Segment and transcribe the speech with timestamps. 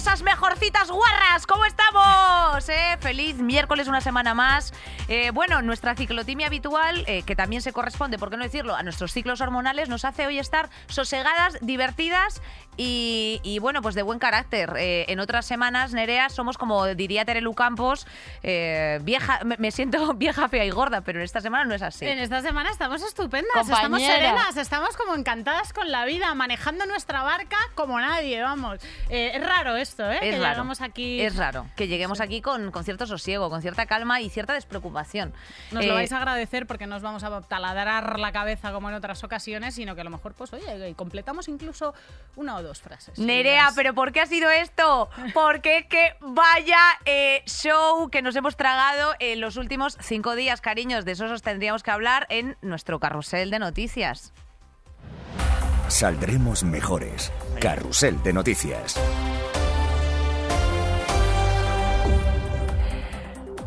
[0.00, 2.66] Esas mejorcitas guarras, ¿cómo estamos?
[2.70, 2.96] ¿Eh?
[3.00, 4.72] Feliz miércoles, una semana más.
[5.08, 8.82] Eh, bueno, nuestra ciclotimia habitual, eh, que también se corresponde, por qué no decirlo, a
[8.82, 12.40] nuestros ciclos hormonales, nos hace hoy estar sosegadas, divertidas
[12.78, 14.72] y, y, bueno, pues de buen carácter.
[14.78, 18.06] En otras semanas, Nerea, somos como diría Terelu Campos,
[18.42, 22.06] vieja, me, me siento vieja, fea y gorda, pero en esta semana no es así.
[22.06, 23.82] En esta semana estamos estupendas, Compañera.
[23.82, 28.78] estamos serenas, estamos como encantadas con la vida, manejando nuestra barca como nadie, vamos.
[29.10, 30.14] Es raro esto, ¿eh?
[30.14, 30.48] Es que raro.
[30.50, 31.20] llegamos aquí.
[31.20, 35.32] Es raro que lleguemos aquí con, con cierto sosiego, con cierta calma y cierta despreocupación.
[35.70, 38.88] Nos Eh, lo vais a agradecer porque no os vamos a taladrar la cabeza como
[38.88, 41.92] en otras ocasiones, sino que a lo mejor, pues oye, completamos incluso
[42.36, 43.18] una o dos frases.
[43.18, 45.10] Nerea, pero ¿por qué ha sido esto?
[45.34, 51.04] Porque que vaya eh, show que nos hemos tragado en los últimos cinco días, cariños.
[51.04, 54.32] De eso os tendríamos que hablar en nuestro carrusel de noticias.
[55.88, 57.32] Saldremos mejores.
[57.60, 58.96] Carrusel de noticias.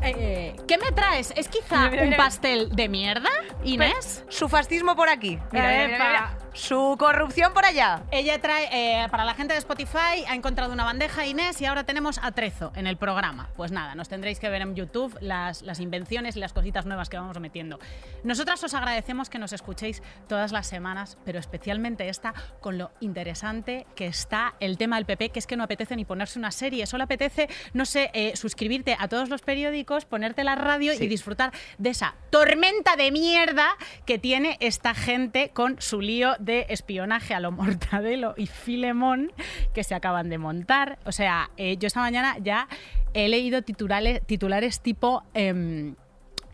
[0.04, 1.34] Eh, ¿Qué me traes?
[1.36, 3.30] ¿Es quizá Mira, mira, un pastel de mierda,
[3.64, 4.24] Inés?
[4.30, 5.40] Su fascismo por aquí.
[5.52, 8.04] Mira, Su corrupción por allá.
[8.12, 11.84] Ella trae, eh, para la gente de Spotify, ha encontrado una bandeja Inés y ahora
[11.84, 13.50] tenemos atrezo en el programa.
[13.56, 17.10] Pues nada, nos tendréis que ver en YouTube las, las invenciones y las cositas nuevas
[17.10, 17.80] que vamos metiendo.
[18.24, 23.88] Nosotras os agradecemos que nos escuchéis todas las semanas, pero especialmente esta, con lo interesante
[23.96, 26.86] que está el tema del PP, que es que no apetece ni ponerse una serie,
[26.86, 31.52] solo apetece, no sé, eh, suscribirte a todos los periódicos, ponerte la radio y disfrutar
[31.80, 33.70] de esa tormenta de mierda
[34.06, 39.32] que tiene esta gente con su lío de espionaje a lo Mortadelo y Filemón
[39.74, 41.00] que se acaban de montar.
[41.06, 42.68] O sea, eh, yo esta mañana ya
[43.14, 45.24] he leído titulares, titulares tipo...
[45.34, 45.96] em,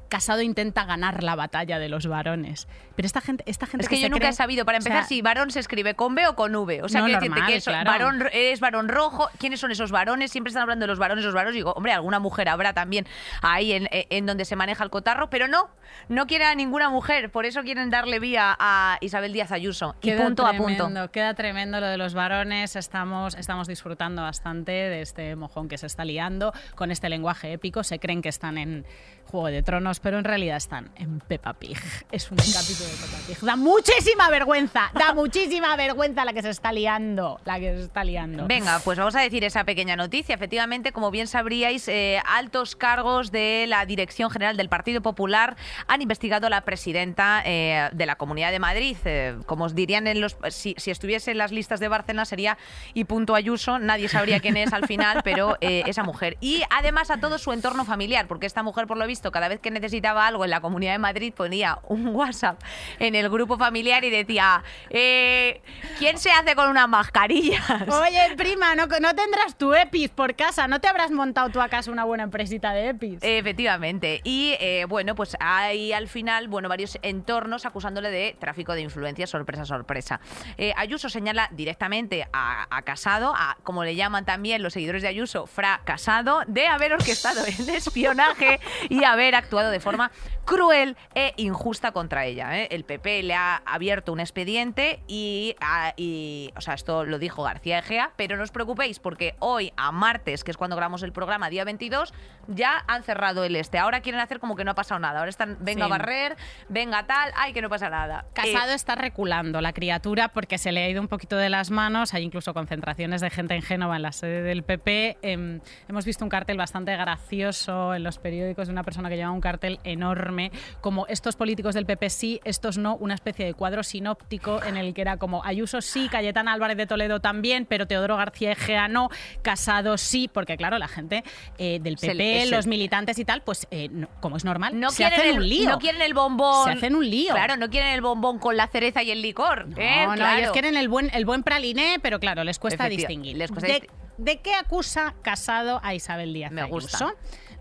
[0.10, 2.68] Casado intenta ganar la batalla de los varones.
[2.96, 4.82] Pero esta gente, esta gente Es que, yo se nunca cree- he sabido, para o
[4.82, 6.82] sea, empezar, si varón se escribe con B o con V.
[6.84, 7.90] O sea, No, normal, que eso, claro.
[7.90, 9.30] varón, es varón rojo.
[9.38, 10.32] ¿Quiénes son esos varones?
[10.32, 11.54] Siempre están hablando de los varones, los varones.
[11.56, 13.06] Digo, hombre, alguna mujer habrá también
[13.42, 15.70] ahí en, en donde se maneja el cotarro, pero no,
[16.10, 17.32] no quiere a ninguna mujer.
[17.32, 19.96] Por eso quieren darle vía a Isabel Díaz Ayuso.
[20.02, 20.90] Y Queda punto a punto.
[21.12, 22.76] Queda tremendo lo de los varones.
[22.76, 27.84] Estamos, estamos disfrutando bastante de este mojón que se está liando con este lenguaje épico.
[27.84, 28.86] Se creen que están en
[29.26, 31.78] Juego de Tronos, pero en realidad están en Peppa Pig.
[32.12, 33.40] Es un capítulo de Peppa Pig.
[33.42, 37.40] Da muchísima vergüenza, da muchísima vergüenza la que se está liando.
[37.46, 38.48] La que se está liando.
[38.48, 40.36] Venga, pues vamos a decir esa pequeña noticia.
[40.36, 45.56] Efectivamente, como bien sabríais, eh, altos cargos de la Dirección General del Partido Popular
[45.88, 48.98] han investigado a la presidenta eh, de la Comunidad de Madrid.
[49.06, 52.58] Eh, como os dirían en los, si, si estuviese en las listas de Bárcena sería
[52.94, 53.80] y punto Ayuso.
[53.80, 56.38] Nadie sabría quién es al final, pero esa mujer.
[56.42, 59.60] Y además a todo su entorno familiar, porque esta mujer, por lo visto, cada vez
[59.60, 62.62] que necesitaba algo en la Comunidad de Madrid ponía un WhatsApp
[63.00, 65.62] en el grupo familiar y decía, eh,
[65.98, 67.60] ¿quién se hace con unas mascarillas?
[67.90, 70.68] Oye, prima, no, no tendrás tu EPIs por casa.
[70.68, 73.20] ¿No te habrás montado tú a casa una buena empresita de EPIs?
[73.22, 74.22] Efectivamente.
[74.24, 79.32] Y eh, bueno, pues hay al final, bueno, varios entornos acusándole de tráfico de influencias,
[79.32, 80.20] sorpresa, sorpresa.
[80.58, 85.08] Eh, Ayuso señala directamente a, a Casado, a, como le llaman también los seguidores de
[85.08, 90.12] Ayuso, Fra Casado, de haber orquestado el espionaje y haber actuado de forma
[90.50, 92.58] cruel e injusta contra ella.
[92.58, 92.68] ¿eh?
[92.72, 97.44] El PP le ha abierto un expediente y, ah, y, o sea, esto lo dijo
[97.44, 101.12] García Egea, pero no os preocupéis porque hoy, a martes, que es cuando grabamos el
[101.14, 102.16] programa, día 22,
[102.48, 103.78] ya han cerrado el este.
[103.78, 105.20] Ahora quieren hacer como que no ha pasado nada.
[105.20, 105.92] Ahora están, venga Sí.
[105.92, 106.36] a barrer,
[106.68, 108.26] venga tal, ay, que no pasa nada.
[108.34, 111.70] Casado Eh, está reculando la criatura porque se le ha ido un poquito de las
[111.70, 112.16] manos.
[112.16, 115.18] Hay incluso concentraciones de gente en Génova en la sede del PP.
[115.22, 119.30] Em, hemos visto un cartel bastante gracioso en los periódicos de una persona que lleva
[119.30, 120.39] un cartel enorme,
[120.82, 124.94] como estos políticos del PP sí, estos no, una especie de cuadro sinóptico en el
[124.94, 129.10] que era como Ayuso sí, Cayetana Álvarez de Toledo también, pero Teodoro García Egea no,
[129.42, 131.24] Casado sí, porque claro, la gente
[131.58, 134.98] eh, del PP, los militantes y tal, pues eh, no- como es normal, no se
[134.98, 135.70] quieren, hacen el, un lío.
[135.70, 136.66] no quieren el bombón.
[136.66, 137.34] Se hacen un lío.
[137.34, 139.68] Claro, no quieren el bombón con la cereza y el licor.
[139.78, 140.04] ¿eh?
[140.06, 140.40] No, no, Claro.
[140.40, 143.38] ellos quieren el buen, el buen praliné, pero claro, les cuesta distinguir.
[143.38, 146.76] les cuesta ¿De, de qué acusa Casado a Isabel Díaz Me Ayuso?
[146.76, 147.16] gusta.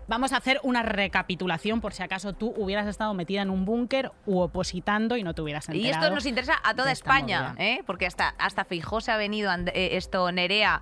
[0.09, 4.11] Vamos a hacer una recapitulación por si acaso tú hubieras estado metida en un búnker
[4.25, 5.87] u opositando y no te hubieras enterado.
[5.87, 7.55] Y esto nos interesa a toda España.
[7.59, 7.81] ¿eh?
[7.85, 10.81] porque hasta, hasta Fijó se ha venido eh, esto Nerea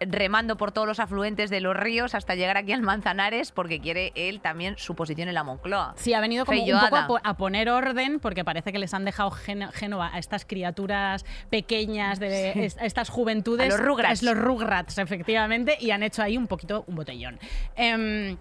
[0.00, 4.12] remando por todos los afluentes de los ríos hasta llegar aquí al Manzanares porque quiere
[4.14, 5.94] él también su posición en la Moncloa.
[5.96, 6.88] Sí, ha venido como un Felloada.
[6.90, 10.18] poco a, po- a poner orden porque parece que les han dejado Gen- Génova a
[10.18, 13.66] estas criaturas pequeñas de es- estas juventudes.
[13.72, 14.12] A los Rugrats.
[14.14, 17.38] Es los Rugrats, efectivamente, y han hecho ahí un poquito un botellón.
[17.74, 18.36] Em,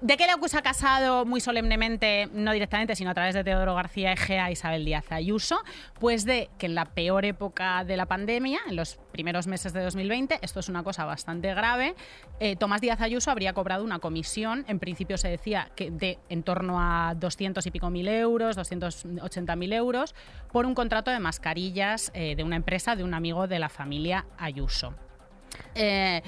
[0.00, 4.12] ¿De qué le acusa Casado muy solemnemente, no directamente, sino a través de Teodoro García
[4.12, 5.62] Egea a Isabel Díaz Ayuso?
[6.00, 9.82] Pues de que en la peor época de la pandemia, en los primeros meses de
[9.82, 11.94] 2020, esto es una cosa bastante grave,
[12.40, 16.42] eh, Tomás Díaz Ayuso habría cobrado una comisión, en principio se decía que de en
[16.42, 20.14] torno a 200 y pico mil euros, 280 mil euros,
[20.50, 24.26] por un contrato de mascarillas eh, de una empresa de un amigo de la familia
[24.38, 24.94] Ayuso.
[25.74, 26.22] Eh,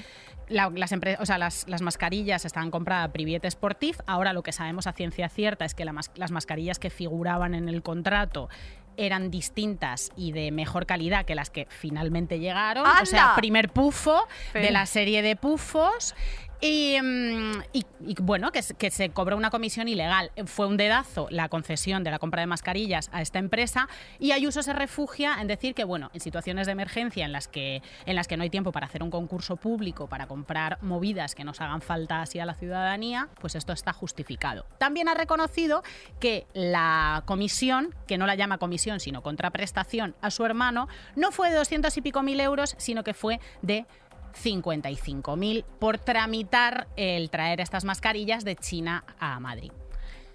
[0.47, 3.99] la- las, o sea, las, las mascarillas estaban compradas a Priviet Sportif.
[4.05, 7.55] Ahora lo que sabemos a ciencia cierta es que la mas- las mascarillas que figuraban
[7.55, 8.49] en el contrato
[8.97, 12.85] eran distintas y de mejor calidad que las que finalmente llegaron.
[13.03, 16.15] O sea, primer pufo de la serie de pufos.
[16.61, 17.85] Y, mm, y-
[18.21, 20.31] bueno, que se cobró una comisión ilegal.
[20.45, 23.87] Fue un dedazo la concesión de la compra de mascarillas a esta empresa
[24.19, 27.81] y Ayuso se refugia en decir que, bueno, en situaciones de emergencia en las que,
[28.05, 31.43] en las que no hay tiempo para hacer un concurso público, para comprar movidas que
[31.43, 34.65] nos hagan falta así a la ciudadanía, pues esto está justificado.
[34.77, 35.83] También ha reconocido
[36.19, 41.49] que la comisión, que no la llama comisión, sino contraprestación a su hermano, no fue
[41.49, 43.85] de 200 y pico mil euros, sino que fue de
[44.35, 49.71] 55.000 por tramitar el traer estas mascarillas de China a Madrid.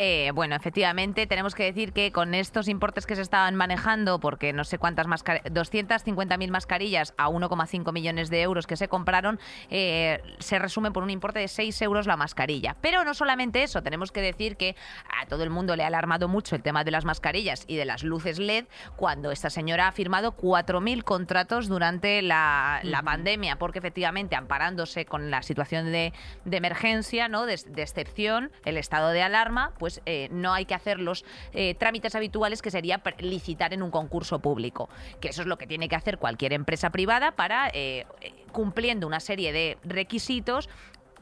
[0.03, 4.55] Eh, bueno, efectivamente, tenemos que decir que con estos importes que se estaban manejando, porque
[4.55, 9.39] no sé cuántas mascarillas, 250.000 mascarillas a 1,5 millones de euros que se compraron,
[9.69, 12.79] eh, se resume por un importe de 6 euros la mascarilla.
[12.81, 14.75] Pero no solamente eso, tenemos que decir que
[15.21, 17.85] a todo el mundo le ha alarmado mucho el tema de las mascarillas y de
[17.85, 18.65] las luces LED
[18.97, 25.31] cuando esta señora ha firmado 4.000 contratos durante la, la pandemia, porque efectivamente, amparándose con
[25.31, 26.15] la situación de,
[26.47, 27.45] de emergencia, ¿no?
[27.45, 31.75] de, de excepción, el estado de alarma, pues eh, no hay que hacer los eh,
[31.75, 34.89] trámites habituales que sería licitar en un concurso público,
[35.21, 38.07] que eso es lo que tiene que hacer cualquier empresa privada para, eh,
[38.53, 40.69] cumpliendo una serie de requisitos,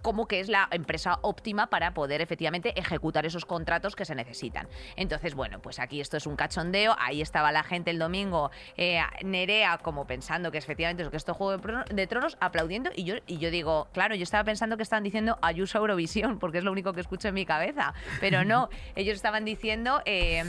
[0.03, 4.69] como que es la empresa óptima para poder efectivamente ejecutar esos contratos que se necesitan.
[4.97, 6.97] Entonces, bueno, pues aquí esto es un cachondeo.
[6.99, 11.33] Ahí estaba la gente el domingo, eh, Nerea, como pensando que efectivamente es que esto
[11.33, 12.91] es Juego de Tronos, aplaudiendo.
[12.95, 16.59] Y yo, y yo digo, claro, yo estaba pensando que estaban diciendo Ayuso Eurovisión, porque
[16.59, 17.95] es lo único que escucho en mi cabeza.
[18.21, 20.03] Pero no, ellos estaban diciendo.
[20.05, 20.45] eh,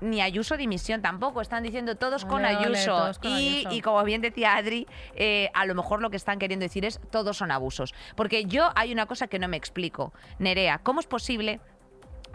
[0.00, 2.96] ni Ayuso dimisión tampoco, están diciendo todos con Ole, ole, Ayuso.
[2.96, 3.74] todos con y, Ayuso.
[3.74, 7.00] y como bien decía Adri, eh, a lo mejor lo que están queriendo decir es
[7.10, 7.94] todos son abusos.
[8.14, 10.12] Porque yo hay una cosa que no me explico.
[10.38, 11.60] Nerea, ¿cómo es posible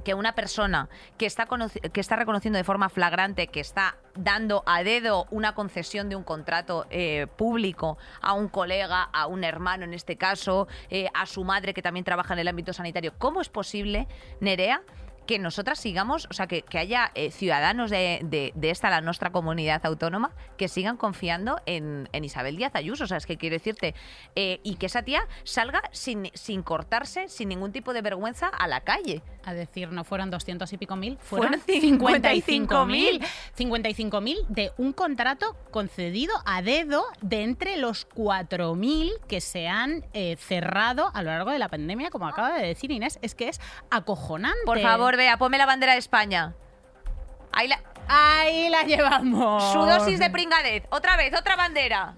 [0.04, 1.48] que una persona que está,
[1.94, 6.24] que está reconociendo de forma flagrante que está dando a dedo una concesión de un
[6.24, 11.44] contrato eh, público a un colega, a un hermano en este caso, eh, a su
[11.44, 14.08] madre que también trabaja en el ámbito sanitario, ¿cómo es posible,
[14.40, 14.82] Nerea?
[15.28, 19.02] Que nosotras sigamos, o sea, que, que haya eh, ciudadanos de, de- de esta, la
[19.02, 23.04] nuestra comunidad autónoma, que sigan confiando en, en Isabel Díaz Ayuso.
[23.06, 23.96] O sea, es que quiero decirte,
[24.36, 28.68] eh, y que esa tía salga sin, sin cortarse, sin ningún tipo de vergüenza a
[28.68, 29.22] la calle.
[29.44, 33.26] A decir, no fueron 200 y pico mil, Fueron fueron 55.000.
[33.58, 40.06] 55.000 mil de un contrato concedido a dedo de entre los 4.000 que se han
[40.14, 43.18] eh, cerrado a lo largo de la pandemia, como acaba de decir Inés.
[43.22, 43.60] Es que es
[43.90, 44.60] acojonante.
[44.66, 46.54] Por favor, vea, ponme la bandera de España.
[47.54, 49.72] Ahí la- Ahí la llevamos.
[49.72, 50.84] su dosis de pringadez.
[50.90, 52.14] Otra vez, otra bandera.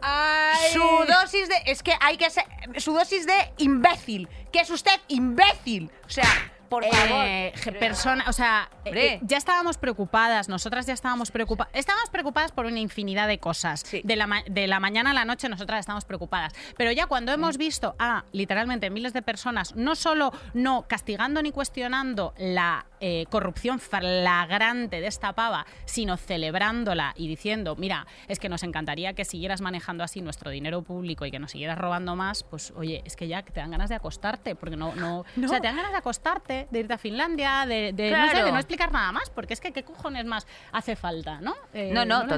[0.00, 0.72] Ay.
[0.72, 1.54] Su dosis de.
[1.66, 2.44] Es que hay que ser.
[2.78, 4.28] Su dosis de imbécil.
[4.52, 5.90] Que es usted imbécil.
[6.06, 6.28] O sea,
[6.68, 7.24] por favor.
[7.26, 12.52] Eh, persona, o sea, eh, eh, ya estábamos preocupadas, nosotras ya estábamos preocupadas, estábamos preocupadas
[12.52, 13.80] por una infinidad de cosas.
[13.84, 14.02] Sí.
[14.04, 16.52] De, la de la mañana a la noche nosotras estábamos preocupadas.
[16.76, 21.52] Pero ya cuando hemos visto a literalmente miles de personas, no solo no castigando ni
[21.52, 28.48] cuestionando la eh, corrupción flagrante de esta pava, sino celebrándola y diciendo, mira, es que
[28.48, 32.42] nos encantaría que siguieras manejando así nuestro dinero público y que nos siguieras robando más,
[32.42, 35.46] pues oye, es que ya te dan ganas de acostarte, porque no, no, No.
[35.46, 38.30] o sea, te dan ganas de acostarte, de irte a Finlandia, de, de, no, sé,
[38.32, 38.46] Claro.
[38.46, 41.54] de no explicar nada más, porque es que qué cojones más hace falta, ¿no?
[41.74, 42.28] Eh, No, no, lo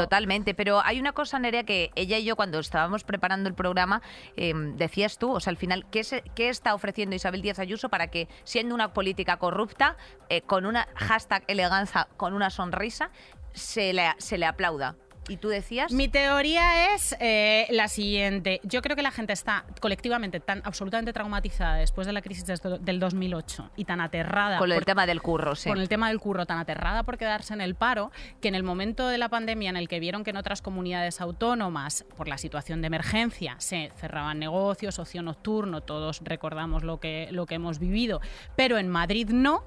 [0.00, 0.54] totalmente.
[0.54, 4.00] Pero hay una cosa, Nerea, que ella y yo cuando estábamos preparando el programa,
[4.36, 7.88] eh, decías tú, o sea, al final, ¿qué, se- qué está ofreciendo Isabel Díaz Ayuso
[7.88, 9.96] para que, siendo una política corrupta,
[10.28, 13.10] eh, con una hashtag eleganza, con una sonrisa,
[13.52, 14.96] se le, se le aplauda?
[15.28, 15.92] ¿Y tú decías?
[15.92, 18.60] Mi teoría es eh, la siguiente.
[18.62, 23.00] Yo creo que la gente está colectivamente tan absolutamente traumatizada después de la crisis del
[23.00, 25.68] 2008 y tan aterrada Con el por- tema del curro, sí.
[25.68, 28.62] con el tema del curro, tan aterrada por quedarse en el paro, que en el
[28.62, 32.38] momento de la pandemia en el que vieron que en otras comunidades autónomas, por la
[32.38, 37.78] situación de emergencia, se cerraban negocios, ocio nocturno, todos recordamos lo que, lo que hemos
[37.80, 38.20] vivido,
[38.54, 39.64] pero en Madrid no,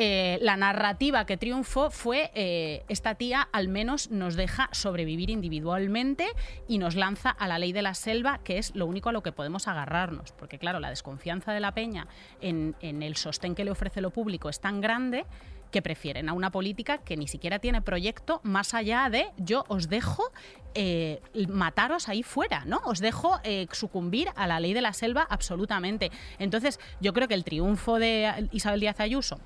[0.00, 6.28] eh, la narrativa que triunfó fue eh, esta tía al menos nos deja sobrevivir individualmente
[6.68, 9.24] y nos lanza a la ley de la selva, que es lo único a lo
[9.24, 10.30] que podemos agarrarnos.
[10.30, 12.06] Porque claro, la desconfianza de la peña
[12.40, 15.26] en, el sostén que le ofrece lo público es tan grande
[15.72, 19.88] que prefieren a una política que ni siquiera tiene proyecto más allá de yo os
[19.88, 20.30] dejo
[20.74, 22.80] eh, mataros ahí fuera, ¿no?
[22.84, 23.40] Os dejo
[23.72, 26.12] sucumbir a la ley de la selva absolutamente.
[26.38, 29.40] Entonces, yo creo que el triunfo de Isabel Díaz Ayuso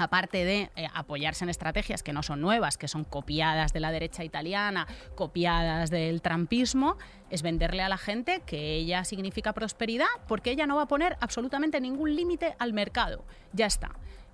[0.00, 3.92] aparte de eh, apoyarse en estrategias que no son nuevas, que son copiadas de la
[3.92, 6.96] derecha italiana, copiadas del trampismo,
[7.30, 11.16] es venderle a la gente que ella significa prosperidad porque ella no va a poner
[11.20, 13.24] absolutamente ningún límite al mercado.
[13.52, 13.90] Ya está.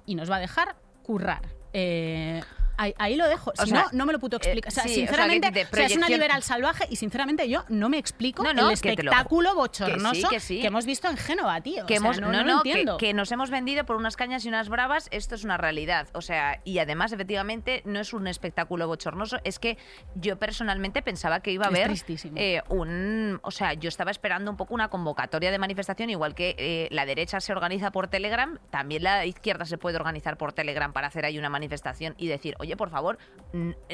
[0.06, 1.42] Y nos va a dejar currar.
[1.72, 2.42] Eh,
[2.76, 3.52] ahí, ahí lo dejo.
[3.58, 4.56] O Si sea, no, no me lo explicar.
[4.56, 6.86] eh, o sea, sí, o sea, sinceramente, de o sea, es una proyección- liberal salvaje
[6.90, 10.40] y sinceramente yo no me explico No, no, el lo- espectáculo que sí, bochornoso que
[10.40, 10.64] sí.
[10.66, 11.86] hemos visto en Génova, tío.
[11.86, 12.96] que hemos, no, no, lo entiendo.
[12.96, 16.08] que nos hemos vendido por unas cañas y unas bravas, esto es una realidad.
[16.14, 19.78] O sea, y además, efectivamente, no es un espectáculo bochornoso, es que
[20.14, 21.90] yo personalmente pensaba que iba a haber
[22.36, 23.40] eh, un.
[23.42, 27.06] O sea, yo estaba esperando un poco una convocatoria de manifestación, igual que eh, la
[27.06, 31.24] derecha se organiza por Telegram, también la izquierda se puede organizar por Telegram para hacer
[31.24, 33.18] ahí una manifestación y decir, oye, por favor,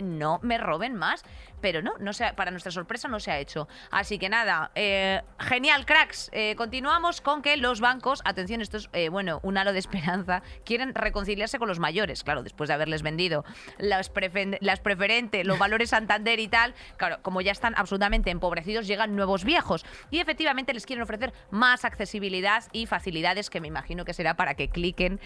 [0.03, 1.25] no me roben más.
[1.61, 3.69] Pero no, no se ha- para nuestra sorpresa no se ha hecho.
[3.93, 6.29] Así que nada, eh, genial, cracks.
[6.33, 10.43] Eh, continuamos con que los bancos, atención, esto es, eh, bueno, un halo de esperanza,
[10.65, 12.25] quieren reconciliarse con los mayores.
[12.25, 13.45] Claro, después de haberles vendido
[13.79, 19.45] las, preferentes, los valores Santander y tal, claro, como ya están absolutamente empobrecidos, llegan nuevos
[19.45, 19.85] viejos.
[20.11, 24.55] Y efectivamente les quieren ofrecer más accesibilidad y facilidades, que me imagino que será para
[24.55, 25.21] que cliquen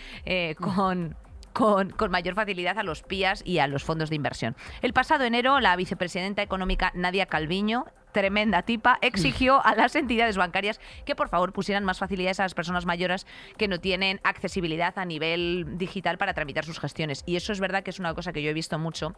[0.60, 1.16] con
[1.56, 4.54] con, con mayor facilidad a los PIAs y a los fondos de inversión.
[4.82, 10.80] El pasado enero, la vicepresidenta económica Nadia Calviño, tremenda tipa, exigió a las entidades bancarias
[11.06, 15.06] que por favor pusieran más facilidades a las personas mayores que no tienen accesibilidad a
[15.06, 17.22] nivel digital para tramitar sus gestiones.
[17.24, 19.14] Y eso es verdad que es una cosa que yo he visto mucho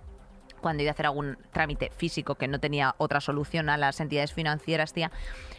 [0.60, 4.32] cuando iba a hacer algún trámite físico que no tenía otra solución a las entidades
[4.32, 5.10] financieras, tía.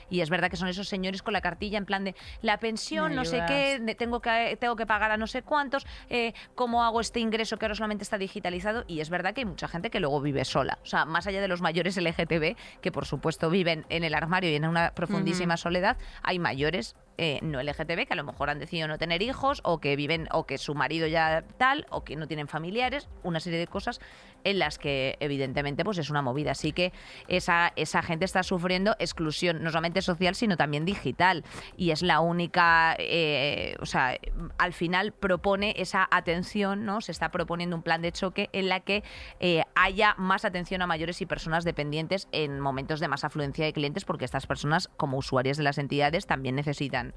[0.09, 3.15] Y es verdad que son esos señores con la cartilla en plan de la pensión,
[3.15, 6.99] no sé qué, tengo que, tengo que pagar a no sé cuántos, eh, cómo hago
[6.99, 8.85] este ingreso que ahora solamente está digitalizado.
[8.87, 10.79] Y es verdad que hay mucha gente que luego vive sola.
[10.83, 14.49] O sea, más allá de los mayores LGTB, que por supuesto viven en el armario
[14.49, 18.59] y en una profundísima soledad, hay mayores eh, no LGTB que a lo mejor han
[18.59, 22.15] decidido no tener hijos o que viven o que su marido ya tal o que
[22.15, 23.99] no tienen familiares, una serie de cosas
[24.45, 26.51] en las que evidentemente pues es una movida.
[26.51, 26.93] Así que
[27.27, 31.43] esa, esa gente está sufriendo exclusión no solamente social sino también digital
[31.75, 34.17] y es la única, eh, o sea,
[34.57, 37.01] al final propone esa atención, ¿no?
[37.01, 39.03] Se está proponiendo un plan de choque en la que
[39.41, 43.73] eh, haya más atención a mayores y personas dependientes en momentos de más afluencia de
[43.73, 47.08] clientes porque estas personas como usuarias de las entidades también necesitan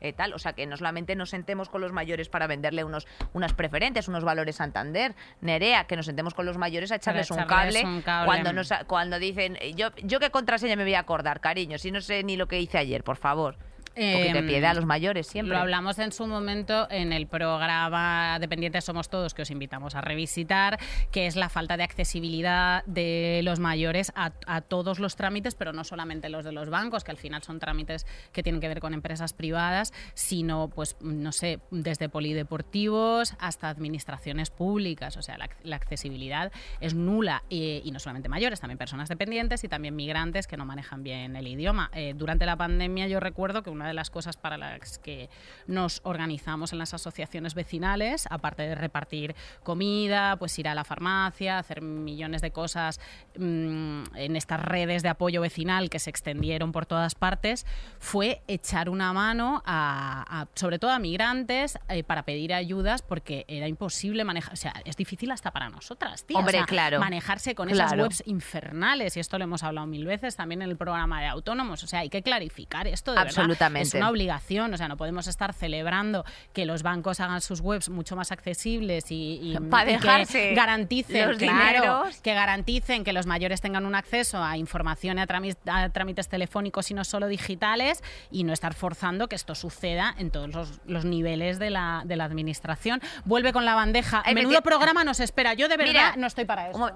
[0.00, 3.06] eh, tal, o sea que no solamente nos sentemos con los mayores para venderle unos
[3.32, 7.44] unas preferentes, unos valores Santander, Nerea, que nos sentemos con los mayores a echarles, un,
[7.44, 8.26] cable un cable.
[8.26, 11.90] cuando nos cuando dicen eh, yo yo qué contraseña me voy a acordar, cariño, si
[11.90, 13.56] no sé ni lo que hice ayer, por favor.
[13.98, 15.54] De Em, piedad a los mayores siempre.
[15.54, 20.00] Lo hablamos en su momento en el programa Dependientes Somos Todos, que os invitamos a
[20.00, 20.78] revisitar,
[21.10, 25.72] que es la falta de accesibilidad de los mayores a, a todos los trámites, pero
[25.72, 28.80] no solamente los de los bancos, que al final son trámites que tienen que ver
[28.80, 35.16] con empresas privadas, sino, pues, no sé, desde polideportivos hasta administraciones públicas.
[35.16, 37.42] O sea, la, la accesibilidad es nula.
[37.50, 41.36] eh, y no solamente mayores, también personas dependientes y también migrantes que no manejan bien
[41.36, 41.90] el idioma.
[41.94, 45.28] Eh, durante la pandemia yo recuerdo que una de las cosas para las que
[45.66, 51.58] nos organizamos en las asociaciones vecinales, aparte de repartir comida, pues ir a la farmacia,
[51.58, 53.00] hacer millones de cosas
[53.36, 57.66] mm, en estas redes de apoyo vecinal que se extendieron por todas partes,
[57.98, 63.44] fue echar una mano a, a- sobre todo a migrantes eh, para pedir ayudas porque
[63.48, 67.00] era imposible manejar, o sea, es difícil hasta para nosotras, tía, o Hombre, sea, claro.
[67.00, 70.76] manejarse con esas webs infernales y esto lo hemos hablado mil veces también en el
[70.76, 73.42] programa de autónomos, o sea, hay que clarificar esto de verdad.
[73.80, 77.88] Es una obligación, o sea, no podemos estar celebrando que los bancos hagan sus webs
[77.88, 82.20] mucho más accesibles y, y- Pa' y dejarse que garanticen, los claro, dineros.
[82.20, 86.90] que garanticen que los mayores tengan un acceso a información y a, a trámites telefónicos
[86.90, 91.04] y no solo digitales y no estar forzando que esto suceda en todos los, los
[91.04, 93.00] niveles de la, de la administración.
[93.24, 94.22] Vuelve con la bandeja.
[94.24, 95.54] Ay, me Menudo programa nos espera.
[95.54, 96.90] Yo de verdad Mira, no estoy para esto.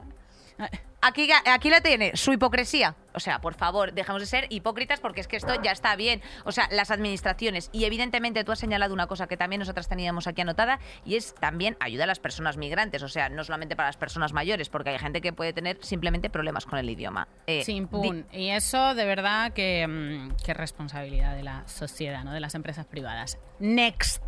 [1.01, 2.97] Aquí, aquí la tiene, su hipocresía.
[3.15, 6.23] O sea, por favor, dejemos de ser hipócritas porque es que esto ya está bien.
[6.45, 7.69] O sea, las administraciones.
[7.73, 11.35] Y evidentemente tú has señalado una cosa que también nosotras teníamos aquí anotada y es
[11.35, 13.03] también ayuda a las personas migrantes.
[13.03, 16.31] O sea, no solamente para las personas mayores, porque hay gente que puede tener simplemente
[16.31, 17.29] problemas con el idioma.
[17.47, 18.27] Eh, Sin pun.
[18.33, 22.33] Y eso de verdad que, mm, que responsabilidad de la sociedad, ¿no?
[22.33, 23.39] de las empresas privadas.
[23.59, 24.23] Next.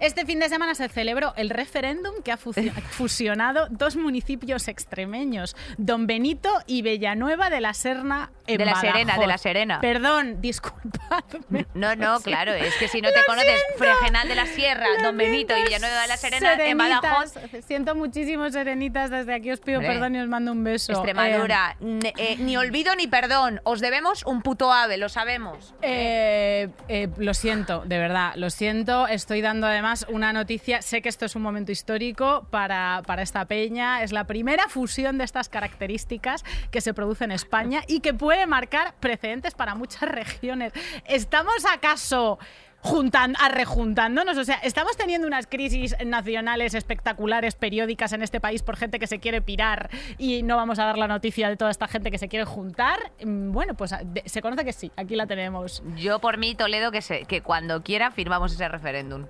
[0.00, 2.36] Este fin de semana se celebró el referéndum que ha
[2.90, 9.18] fusionado dos municipios extremeños, Don Benito y Villanueva de la Serna en De la Serena,
[9.18, 9.80] de la Serena.
[9.80, 11.66] Perdón, disculpadme.
[11.74, 15.54] No, no, claro, es que si no te conoces, Fregenal de la Sierra, Don Benito
[15.56, 17.34] y Villanueva de la Serena en Badajoz.
[17.66, 20.92] Siento muchísimo, Serenitas, desde aquí os pido perdón y os mando un beso.
[20.92, 25.74] Extremadura, eh, eh, ni olvido ni perdón, os debemos un puto ave, lo sabemos.
[25.82, 26.70] Eh,
[27.18, 31.34] lo siento, de verdad, lo siento, estoy dando además una noticia, sé que esto es
[31.34, 36.80] un momento histórico para, para esta peña, es la primera fusión de estas características que
[36.80, 40.72] se produce en España y que puede marcar precedentes para muchas regiones.
[41.06, 42.38] ¿Estamos acaso
[42.80, 44.36] juntando, rejuntándonos.
[44.36, 49.06] O sea, estamos teniendo unas crisis nacionales espectaculares, periódicas en este país por gente que
[49.06, 52.18] se quiere pirar y no vamos a dar la noticia de toda esta gente que
[52.18, 53.12] se quiere juntar.
[53.24, 53.94] Mm, bueno, pues
[54.24, 55.82] se conoce que sí, aquí la tenemos.
[55.96, 59.26] Yo por mí, Toledo, que, que cuando quiera firmamos ese referéndum.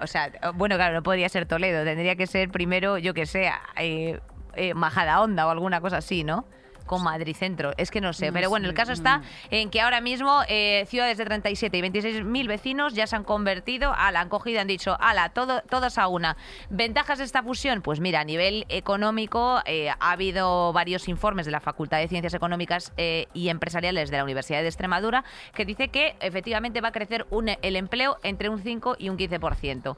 [0.00, 3.50] O sea, bueno, claro, no podría ser Toledo, tendría que ser primero, yo que sé,
[3.76, 4.20] eh,
[4.54, 6.46] eh, Majada Onda o alguna cosa así, ¿no?
[6.90, 7.72] Con Madrid Centro.
[7.76, 8.32] Es que no sé.
[8.32, 12.24] pero bueno, el caso está en que ahora mismo eh, ciudades de 37 y 26
[12.24, 15.98] mil vecinos ya se han convertido, a la han cogido, han dicho, ala, todo, todos
[15.98, 16.36] a una.
[16.68, 17.80] ¿Ventajas de esta fusión?
[17.80, 22.34] Pues mira, a nivel económico eh, ha habido varios informes de la Facultad de Ciencias
[22.34, 25.22] Económicas eh, y Empresariales de la Universidad de Extremadura
[25.54, 27.24] que dice que efectivamente va a crecer
[27.62, 29.96] el empleo entre un 5 y un 15%.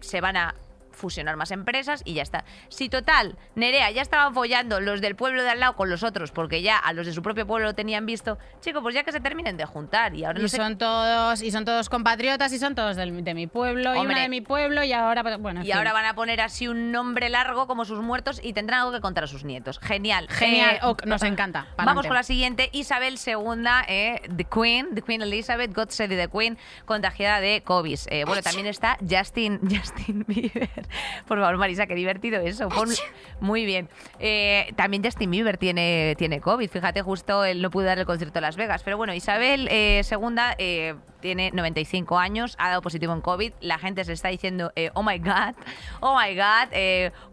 [0.00, 0.54] se van a
[0.94, 2.44] fusionar más empresas y ya está.
[2.68, 6.30] Si total, Nerea ya estaban follando los del pueblo de al lado con los otros,
[6.30, 9.12] porque ya a los de su propio pueblo lo tenían visto, chicos, pues ya que
[9.12, 10.14] se terminen de juntar.
[10.14, 13.94] Y ahora y son todos, y son todos compatriotas y son todos de mi pueblo
[13.94, 15.62] y una de mi pueblo y ahora pues, bueno.
[15.62, 18.92] y ahora van a poner así un nombre largo como sus muertos y tendrán algo
[18.92, 19.78] que contar a sus nietos.
[19.78, 20.28] Genial.
[20.28, 21.66] Genial, eh, nos encanta.
[21.76, 26.28] Vamos con la siguiente, Isabel II, eh, The Queen, The Queen Elizabeth, God Save the
[26.28, 27.98] Queen, contagiada de COVID.
[28.08, 30.83] Eh, bueno, también está Justin, Justin Bieber.
[31.28, 32.68] Por favor, Marisa, qué divertido eso.
[33.40, 33.88] Muy bien.
[34.18, 36.68] Eh, también Justin Bieber tiene, tiene COVID.
[36.68, 38.82] Fíjate, justo él no pudo dar el concierto a Las Vegas.
[38.82, 40.94] Pero bueno, Isabel eh, segunda eh,
[41.24, 43.54] tiene 95 años, ha dado positivo en COVID.
[43.62, 45.54] La gente se está diciendo, oh my God,
[46.00, 46.68] oh my God,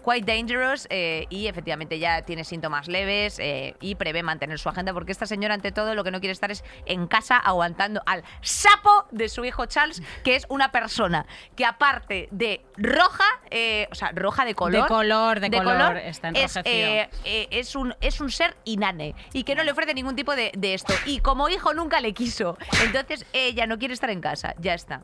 [0.01, 0.87] quite dangerous.
[0.89, 3.37] y efectivamente ya tiene síntomas leves
[3.81, 6.51] y prevé mantener su agenda porque esta señora, ante todo, lo que no quiere estar
[6.51, 11.25] es en casa aguantando al sapo de su hijo Charles, que es una persona
[11.57, 14.83] que aparte de roja, eh, o sea, roja de color.
[14.83, 19.43] De color, de, color, está es, eh, eh, es, un, es un ser inane y
[19.43, 20.93] que no le ofrece ningún tipo de, esto.
[21.05, 22.57] Y como hijo nunca le quiso.
[22.83, 25.01] Entonces ella no quiere estar en casa, ya está.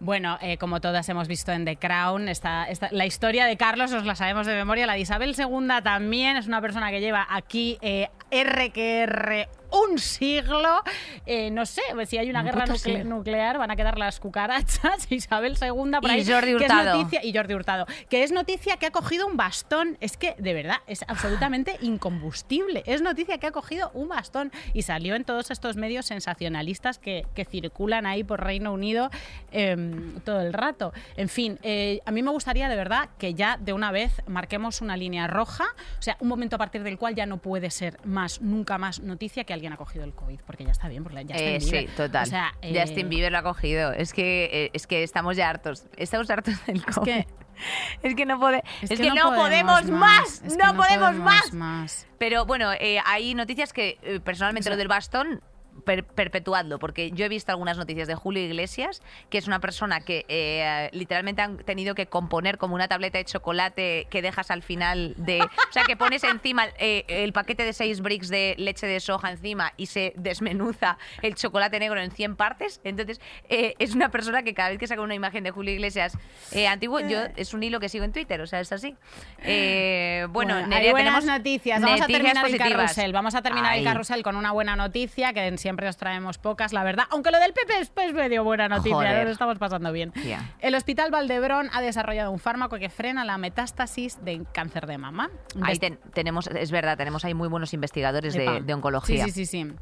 [0.00, 4.16] Bueno, como todas hemos visto en The Crown, está la historia de Carlos os la
[4.16, 4.86] sabemos de memoria.
[4.86, 10.82] La de Isabel II también es una persona que lleva aquí R un siglo.
[11.26, 12.64] Eh, no sé, pues si hay una guerra
[13.04, 15.06] nuclear, van a quedar las cucarachas.
[15.10, 16.20] Isabel II por ahí.
[16.20, 17.08] Y Jordi Hurtado.
[17.22, 17.86] y Jordi Hurtado.
[18.08, 19.96] Que es noticia que ha cogido un bastón.
[20.00, 22.82] Es que, de verdad, es absolutamente incombustible.
[22.86, 27.26] Es noticia que ha cogido un bastón y salió en todos estos medios sensacionalistas que,
[27.48, 29.10] circulan ahí por Reino Unido
[29.52, 30.92] em, todo el rato.
[31.16, 34.82] En fin, eh, a mí me gustaría de verdad que ya de una vez marquemos
[34.82, 35.64] una línea roja,
[35.98, 39.00] o sea, un momento a partir del cual ya no puede ser más, nunca más
[39.00, 41.60] noticia que alguien ha cogido el COVID, porque ya está bien, porque ya está eh,
[41.60, 42.22] Sí, total.
[42.22, 43.92] O sea, Justin eh, Bieber lo ha cogido.
[43.92, 45.86] Es que, eh, es que estamos ya hartos.
[45.96, 47.08] Estamos hartos del COVID.
[47.08, 47.26] Es que,
[48.08, 52.06] es que no, puede, es, que, no, podemos, más, no, podemos, más.
[52.18, 52.70] Pero bueno,
[53.04, 55.42] hay noticias que personalmente lo del bastón
[55.96, 60.24] perpetuando, porque yo he visto algunas noticias de Julio Iglesias, que es una persona que
[60.28, 65.14] eh, literalmente han tenido que componer como una tableta de chocolate que dejas al final
[65.16, 65.40] de...
[65.40, 69.30] O sea, que pones encima eh, el paquete de seis bricks de leche de soja
[69.30, 72.80] encima y se desmenuza el chocolate negro en 100 partes.
[72.84, 76.16] Entonces, eh, es una persona que cada vez que saca una imagen de Julio Iglesias
[76.68, 78.94] antiguo, yo es un hilo que sigo en Twitter, o sea, es así.
[79.42, 81.80] bueno, bueno hay buenas noticias.
[81.80, 83.12] Vamos a terminar el carrusel.
[83.12, 86.72] Vamos a terminar el carrusel con una buena noticia que en siempre os traemos pocas,
[86.72, 87.04] la verdad.
[87.10, 90.12] Aunque lo del PP es pues, medio buena noticia, lo estamos pasando bien.
[90.58, 95.30] El Hospital Valdebrón ha desarrollado un fármaco que frena la metástasis de cáncer de mama.
[95.62, 95.78] Ahí
[96.12, 99.24] tenemos, es verdad, tenemos ahí muy buenos investigadores de, oncología.
[99.24, 99.72] Sí, sí, sí.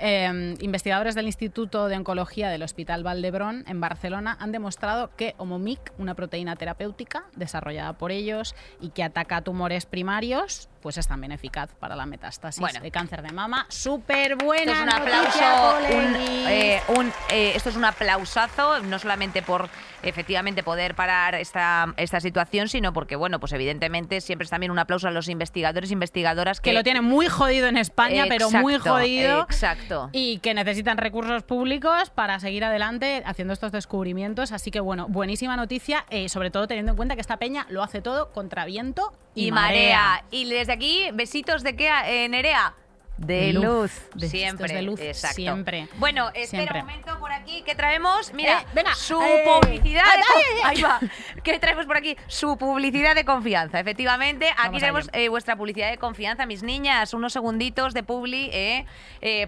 [0.00, 5.92] Eh, investigadores del Instituto de Oncología del Hospital Valdebrón en Barcelona han demostrado que Omomic,
[5.98, 11.74] una proteína terapéutica desarrollada por ellos y que ataca tumores primarios, pues es también eficaz
[11.78, 12.80] para la metástasis Bueno.
[12.80, 13.66] de cáncer de mama.
[13.68, 16.16] Súper buena Esto es un noticia, aplauso, un,
[16.48, 19.68] eh, un, eh, esto es un aplausazo, no solamente por
[20.02, 24.78] efectivamente poder parar esta, esta situación, sino porque, bueno, pues evidentemente siempre es también un
[24.78, 28.50] aplauso a los investigadores e investigadoras que, que lo tienen muy jodido en España, pero
[28.50, 29.42] muy jodido.
[29.42, 30.08] Exacto.
[30.12, 34.52] Y que necesitan recursos públicos para seguir adelante haciendo estos descubrimientos.
[34.52, 37.82] Así que, bueno, buenísima noticia, eh, sobre todo teniendo en cuenta que esta peña lo
[37.82, 40.24] hace todo contra viento y, y marea.
[40.30, 42.74] Y desde aquí, besitos de qué, eh, Nerea.
[43.18, 45.34] De, luz, de siempre, de luz, exacto.
[45.34, 46.78] siempre, Bueno, espera siempre.
[46.80, 50.80] un momento por aquí que traemos, mira, Eh, venga, su eh, publicidad, de con- ahí
[50.82, 51.00] va,
[51.42, 52.16] ¿qué traemos por aquí?
[52.28, 57.12] Su publicidad de confianza, efectivamente, aquí Vamos tenemos eh, vuestra publicidad de confianza, mis niñas,
[57.12, 58.50] unos segunditos de publi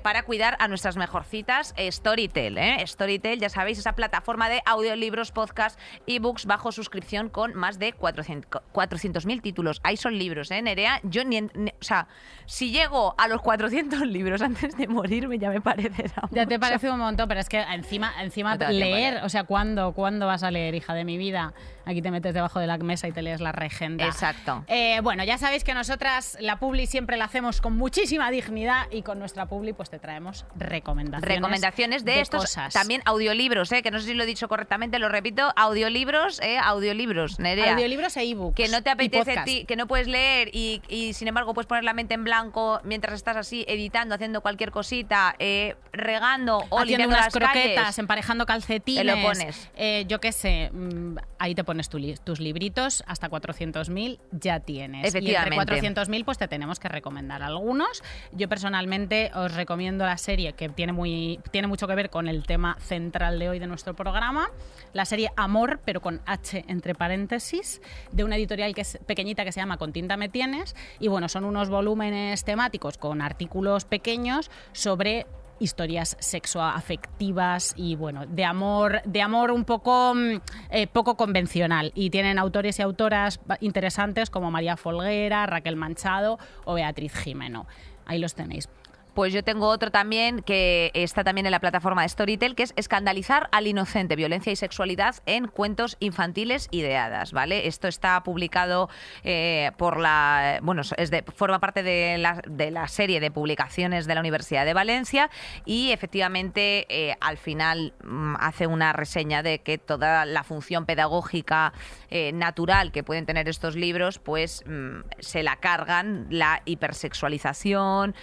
[0.02, 5.78] para cuidar a nuestras mejorcitas, Storytel, eh, Storytel, ya sabéis, esa plataforma de audiolibros, podcast,
[6.08, 11.00] ebooks bajo suscripción con más de 400 400.000 títulos, ahí son libros, ¿eh, Nerea?
[11.04, 11.48] Yo ni- o
[11.80, 12.08] sea,
[12.46, 13.59] si llego a los 400
[14.06, 17.60] libros antes de morirme ya me parecerá Ya te parece un montón, pero es que
[17.60, 21.52] encima, encima No leer, o sea, ¿cuándo, ¿cuándo vas a leer, hija de mi vida?
[21.84, 24.06] Aquí te metes debajo de la mesa y te lees la regenda.
[24.06, 24.64] Exacto.
[24.68, 29.02] Eh, bueno, ya sabéis que nosotras la publi siempre la hacemos con muchísima dignidad y
[29.02, 31.36] con nuestra publi pues te traemos recomendaciones.
[31.36, 32.72] Recomendaciones de, estos cosas.
[32.72, 33.82] también audiolibros, ¿eh?
[33.82, 36.58] que no sé si lo he dicho correctamente, lo repito, audiolibros, ¿eh?
[36.58, 37.72] audiolibros, Nerea.
[37.72, 38.54] Audiolibros e ebooks.
[38.54, 41.84] que no te apetece ti, que no puedes leer y, y, sin embargo puedes poner
[41.84, 47.08] la mente en blanco mientras estás así editando, haciendo cualquier cosita, eh, regando o haciendo
[47.08, 47.98] unas las croquetas, calles.
[47.98, 49.04] emparejando calcetines.
[49.04, 49.70] Te lo pones.
[49.76, 54.60] Eh, yo qué sé, mm, ahí te pones tu li- tus libritos, hasta 400.000 ya
[54.60, 55.06] tienes.
[55.06, 55.56] Efectivamente.
[55.56, 58.02] Y entre 400.000 pues te tenemos que recomendar algunos.
[58.32, 62.44] Yo personalmente os recomiendo la serie que tiene, muy, tiene mucho que ver con el
[62.44, 64.48] tema central de hoy de nuestro programa,
[64.92, 67.80] la serie Amor, pero con H entre paréntesis,
[68.12, 70.74] de una editorial que es pequeñita que se llama Con tinta me tienes.
[70.98, 73.39] Y bueno, son unos volúmenes temáticos con artículos
[73.84, 75.26] pequeños sobre
[75.60, 81.92] historias sexoafectivas y bueno, de amor, de amor un poco, mm, eh, poco convencional.
[81.94, 87.66] Y tienen autores y autoras interesantes como María Folguera, Raquel Manchado o Beatriz Jimeno.
[88.06, 88.68] Ahí los tenéis.
[89.14, 92.72] Pues yo tengo otro también que está también en la plataforma de Storytel, que es
[92.76, 97.66] Escandalizar al inocente, violencia y sexualidad en cuentos infantiles y de hadas, ¿vale?
[97.66, 98.88] Esto está publicado
[99.24, 100.58] eh, por la...
[100.62, 104.64] Bueno, es de, forma parte de la, de la serie de publicaciones de la Universidad
[104.64, 105.30] de Valencia
[105.64, 111.72] y efectivamente eh, al final mm, hace una reseña de que toda la función pedagógica
[112.10, 118.14] eh, natural que pueden tener estos libros, pues mm, se la cargan la hipersexualización,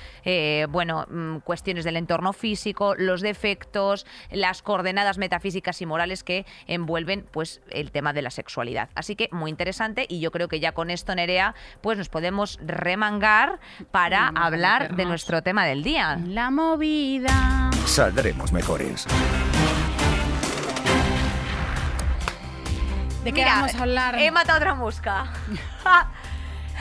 [0.77, 7.25] bueno, mm, cuestiones del entorno físico, los defectos, las coordenadas metafísicas y morales que envuelven
[7.31, 8.89] pues el tema de la sexualidad.
[8.93, 12.59] Así que muy interesante y yo creo que ya con esto Nerea pues nos podemos
[12.63, 13.59] remangar
[13.89, 16.19] para Vamos a hablar de nuestro tema del día.
[16.27, 17.71] La movida.
[17.87, 19.07] Saldremos mejores.
[23.23, 24.19] ¿De qué Mira, vamos a hablar?
[24.19, 25.33] He matado otra mosca.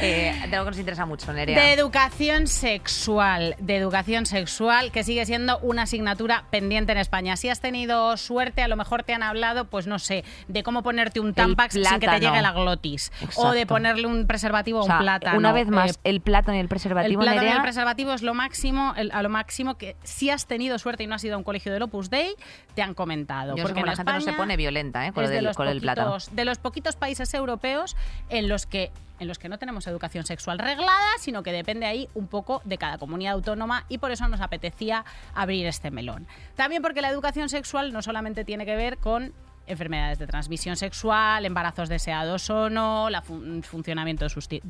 [0.01, 1.61] eh, de algo que nos interesa mucho, Nerea.
[1.61, 7.37] De educación sexual, de educación sexual, que sigue siendo una asignatura pendiente en España.
[7.37, 10.83] Si has tenido suerte, a lo mejor te han hablado, pues no sé, de cómo
[10.83, 13.11] ponerte un tampax sin que te llegue la glotis.
[13.37, 15.39] O de ponerle un preservativo a O sea, un plátano.
[15.39, 18.23] Una vez más, Eh, el plátano y el el preservativo, plátano y el preservativo es
[18.23, 21.35] lo máximo, el- a lo máximo que si has tenido suerte y no has ido
[21.35, 22.35] a un colegio del Opus Dei,
[22.75, 23.57] te han comentado.
[23.57, 25.13] Yo porque en la gente no se España pone violenta, ¿eh?
[25.13, 26.17] Con, de los con el plátano.
[26.33, 27.97] de los poquitos países europeos
[28.29, 32.09] en los que en los que no tenemos educación sexual reglada, sino que depende ahí
[32.15, 36.27] un poco de cada comunidad autónoma y por eso nos apetecía abrir este melón.
[36.55, 39.33] También porque la educación sexual no solamente tiene que ver con
[39.67, 44.27] enfermedades de transmisión sexual, embarazos deseados o no, el funcionamiento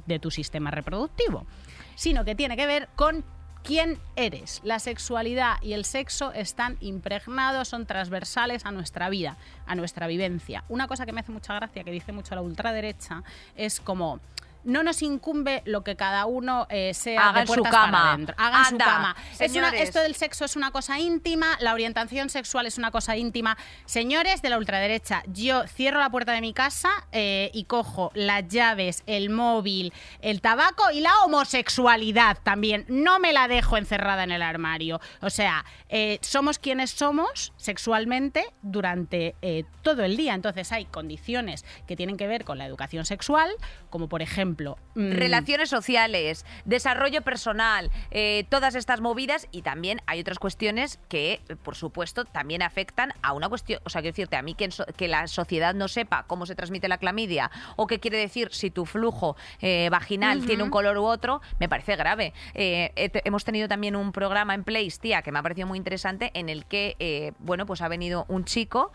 [0.06, 1.46] de, tu sistema reproductivo,
[1.94, 3.24] sino que tiene que ver con
[3.66, 4.61] quién eres.
[4.62, 10.62] La sexualidad y el sexo están impregnados, son transversales a nuestra vida, a nuestra vivencia.
[10.68, 13.22] Una cosa que me hace mucha gracia, que dice mucho la ultraderecha,
[13.57, 14.20] es como...
[14.66, 18.18] No nos incumbe lo que cada uno eh, sea Haga de en su cama.
[18.37, 19.16] para su cama.
[19.33, 19.81] Es una- señores.
[19.81, 23.57] esto del sexo es una cosa íntima, la orientación sexual es una cosa íntima.
[23.85, 28.46] Señores de la ultraderecha, yo cierro la puerta de mi casa eh, y cojo las
[28.48, 32.85] llaves, el móvil, el tabaco y la homosexualidad también.
[32.88, 35.00] No me la dejo encerrada en el armario.
[35.20, 40.35] O sea, eh, somos quienes somos sexualmente durante eh, todo el día.
[40.35, 43.50] Entonces hay condiciones que tienen que ver con la educación sexual,
[43.90, 44.78] como por ejemplo ejemplo.
[44.94, 51.40] mm, Relaciones sociales, desarrollo personal, eh, todas estas movidas y también hay otras cuestiones que,
[51.62, 54.86] por supuesto, también afectan a una cuestión, o sea, quiero decirte, a mí que, so-
[54.96, 58.70] que la sociedad no sepa cómo se transmite la clamidia o qué quiere decir si
[58.70, 62.32] tu flujo eh, vaginal tiene un color u otro, me parece grave.
[62.54, 62.92] Eh,
[63.24, 66.48] hemos tenido también un programa en Place, tía, que me ha parecido muy interesante, en
[66.48, 68.92] el que, bueno, pues ha venido un chico,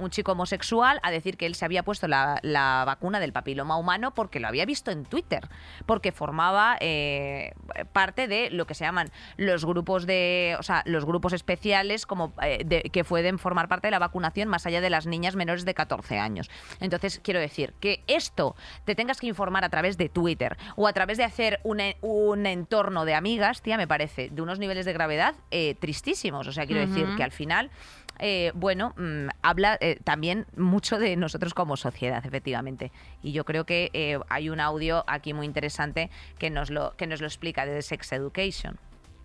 [0.00, 3.76] un chico homosexual, a decir que él se había puesto la, la vacuna del papiloma
[3.76, 5.48] humano porque lo había visto en Twitter,
[5.86, 7.52] porque formaba eh,
[7.92, 12.32] parte de lo que se llaman los grupos de, o sea, los grupos especiales como
[12.42, 15.64] eh, de- que pueden formar parte de la vacunación más allá de las niñas menores
[15.64, 16.50] de 14 años.
[16.80, 20.92] Entonces, quiero decir que esto te tengas que informar a través de Twitter o a
[20.92, 24.92] través de hacer un, un entorno de amigas, tía, me parece de unos niveles de
[24.92, 26.46] gravedad eh, tristísimos.
[26.46, 27.70] O sea, quiero decir que al final
[28.18, 32.92] eh, bueno, mm, habla eh, también mucho de nosotros como sociedad, efectivamente.
[33.22, 37.06] Y yo creo que eh, hay un audio aquí muy interesante que nos lo, que
[37.06, 38.78] nos lo explica de Sex Education.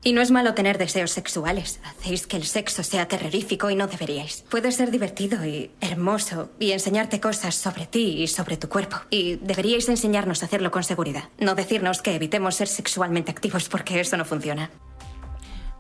[0.06, 1.80] Y no es malo tener deseos sexuales.
[1.86, 4.44] Hacéis que el sexo sea terrorífico y no deberíais.
[4.50, 8.98] Puede ser divertido y hermoso y enseñarte cosas sobre ti y sobre tu cuerpo.
[9.10, 11.30] Y deberíais enseñarnos a hacerlo con seguridad.
[11.40, 14.70] No decirnos que evitemos ser sexualmente activos porque eso no funciona.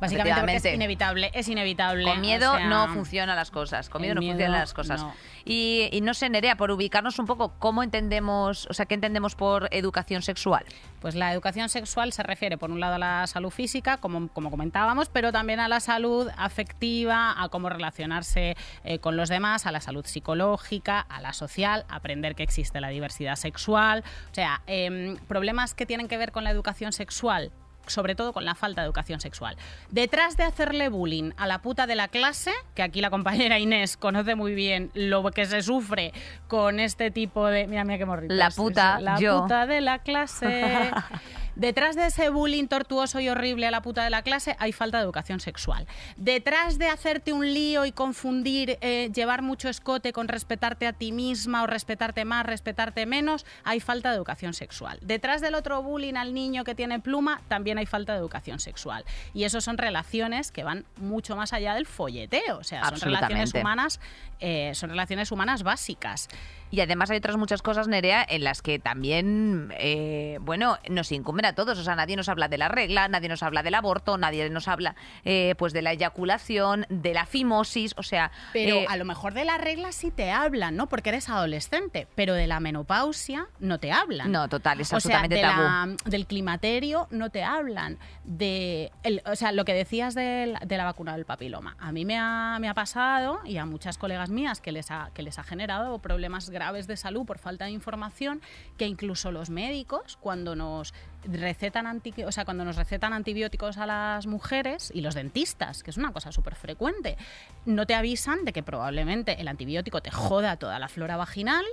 [0.04, 2.06] Básicamente porque es inevitable, es inevitable.
[2.06, 3.90] Con miedo o sea, no funcionan las cosas.
[3.90, 5.02] Con miedo no miedo, funcionan las cosas.
[5.02, 5.14] no.
[5.46, 9.36] Y, y no sé, Nerea, por ubicarnos un poco, ¿cómo entendemos, o sea, qué entendemos
[9.36, 10.64] por educación sexual?
[11.02, 14.50] Pues la educación sexual se refiere, por un lado, a la salud física, como, como
[14.50, 19.74] comentábamos, pero también a la salud afectiva, a cómo relacionarse eh, con los demás, a
[19.74, 24.04] la salud psicológica, a la social, aprender que existe la diversidad sexual.
[24.32, 27.52] O sea, em, problemas que tienen que ver con la educación sexual
[27.88, 29.58] sobre todo con la falta de educación sexual.
[29.92, 33.98] Detrás de hacerle bullying a la puta de la clase, que aquí la compañera Inés
[33.98, 36.14] conoce muy bien lo que se sufre
[36.48, 37.68] con este tipo de...
[37.68, 38.34] Mira, mira qué morrito.
[38.34, 39.42] La puta, La yo.
[39.44, 40.92] puta de la clase.
[41.56, 44.98] Detrás de ese bullying tortuoso y horrible a la puta de la clase hay falta
[44.98, 45.88] de educación sexual.
[46.18, 51.12] Detrás de hacerte un lío y confundir, eh, llevar mucho escote con respetarte a ti
[51.12, 55.00] misma o respetarte más, respetarte menos, hay falta de educación sexual.
[55.02, 59.06] Detrás del otro bullying al niño que tiene pluma, también hay falta de educación sexual.
[59.34, 62.58] Y eso son relaciones que van mucho más allá del folleteo.
[62.58, 64.00] O sea, son relaciones humanas,
[64.40, 66.30] eh, son relaciones humanas básicas.
[66.74, 71.46] Y además hay otras muchas cosas, Nerea, en las que también, eh, bueno, nos incumben
[71.46, 71.78] a todos.
[71.78, 74.68] O sea, nadie nos habla de la regla, nadie nos habla del aborto, nadie nos
[74.68, 78.32] habla eh, pues de la eyaculación, de la fimosis, o sea...
[78.54, 80.90] Pero eh, a lo mejor de la regla sí te hablan, ¿no?
[80.90, 84.32] Porque eres adolescente, pero de la menopausia no te hablan.
[84.32, 85.62] No, total, es o sea, absolutamente de tabú.
[85.62, 88.00] la- del climaterio no te hablan.
[88.24, 91.76] De el- o sea, lo que decías del- de, la vacuna del papiloma.
[91.80, 95.12] A mí me ha, me ha pasado, y a muchas colegas mías, que les, ha,
[95.14, 98.42] que les ha generado problemas graves de salud por falta de información,
[98.78, 100.94] que incluso los médicos, cuando nos
[101.26, 105.92] recetan, anti- o sea, cuando nos recetan antibióticos a las mujeres y los dentistas, que
[105.92, 107.18] es una cosa súper frecuente,
[107.66, 111.66] no te avisan de que probablemente el antibiótico te joda toda la flora vaginal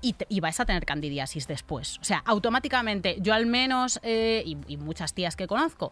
[0.00, 1.98] y, te- y vais a tener candidiasis después.
[2.00, 5.90] O sea, automáticamente, yo al menos, eh, y, y muchas tías que conozco,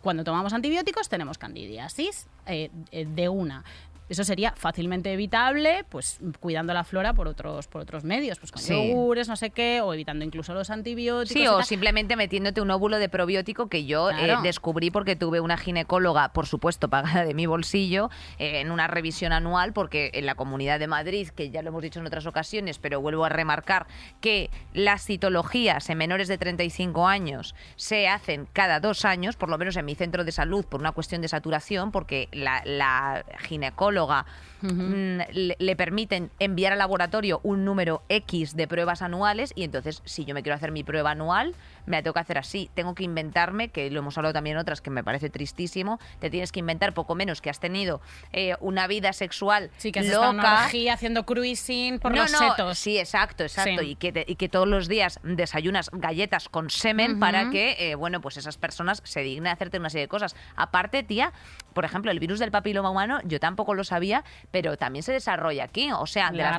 [0.00, 3.64] cuando tomamos antibióticos tenemos candidiasis eh, eh, de una.
[4.08, 8.62] Eso sería fácilmente evitable, pues cuidando la flora por otros, por otros medios, pues con
[8.62, 8.72] Sí.
[8.72, 11.30] yogures, no sé qué, o evitando incluso los antibióticos.
[11.32, 15.58] Sí, o simplemente metiéndote un óvulo de probiótico que yo eh, descubrí porque tuve una
[15.58, 20.34] ginecóloga, por supuesto, pagada de mi bolsillo, eh, en una revisión anual, porque en la
[20.36, 23.86] Comunidad de Madrid, que ya lo hemos dicho en otras ocasiones, pero vuelvo a remarcar
[24.20, 29.58] que las citologías en menores de 35 años se hacen cada dos años, por lo
[29.58, 33.97] menos en mi centro de salud, por una cuestión de saturación, porque la, la ginecóloga
[34.06, 40.02] mm, le, le permiten enviar al laboratorio un número X de pruebas anuales y entonces
[40.04, 41.54] si yo me quiero hacer mi prueba anual,
[41.88, 42.70] me la tengo que hacer así.
[42.74, 46.30] Tengo que inventarme, que lo hemos hablado también en otras, que me parece tristísimo, te
[46.30, 48.00] tienes que inventar poco menos que has tenido
[48.32, 50.64] eh, una vida sexual Sí, que has una loca.
[50.64, 52.78] orgía haciendo cruising por no, los no, setos.
[52.78, 53.80] Sí, exacto, exacto.
[53.82, 53.90] Sí.
[53.90, 57.94] Y, que te- y que todos los días desayunas galletas con semen para que, eh,
[57.94, 60.36] bueno, pues esas personas se dignen a hacerte una serie de cosas.
[60.56, 61.32] Aparte, tía,
[61.72, 65.64] por ejemplo, el virus del papiloma humano, yo tampoco lo sabía, pero también se desarrolla
[65.64, 66.50] aquí, o sea, de la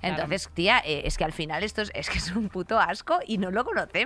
[0.00, 0.16] Claro.
[0.16, 3.18] Entonces, tía, eh, es que al final esto es, es que es un puto asco
[3.26, 4.05] y no lo conocemos.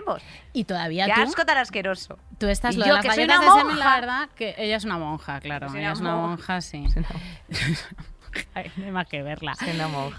[0.53, 2.19] Y todavía Qué tú, asco tan asqueroso.
[2.39, 4.01] tú estás lo yo, de las que soy una de semen, la monja.
[4.01, 5.69] verdad, que ella es una monja, claro.
[5.75, 6.29] Ella es una monja.
[6.29, 6.85] monja, sí.
[8.55, 9.55] Ay, no hay más que verla.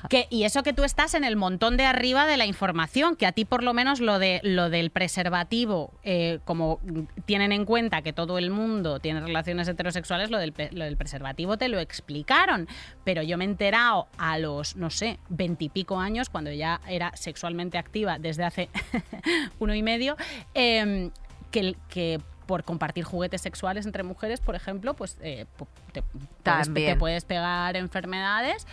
[0.10, 3.26] Que, y eso que tú estás en el montón de arriba de la información, que
[3.26, 6.80] a ti por lo menos lo, de, lo del preservativo, eh, como
[7.26, 10.98] tienen en cuenta que todo el mundo tiene relaciones heterosexuales, lo del, pe- lo del
[10.98, 12.68] preservativo te lo explicaron.
[13.04, 17.78] Pero yo me he enterado a los, no sé, veintipico años, cuando ya era sexualmente
[17.78, 18.70] activa desde hace
[19.60, 20.18] uno y medio,
[20.54, 21.12] em,
[21.52, 22.20] que, que
[22.52, 25.46] por compartir juguetes sexuales entre mujeres, por ejemplo, pues eh,
[26.44, 28.68] puedes, te puedes pegar enfermedades.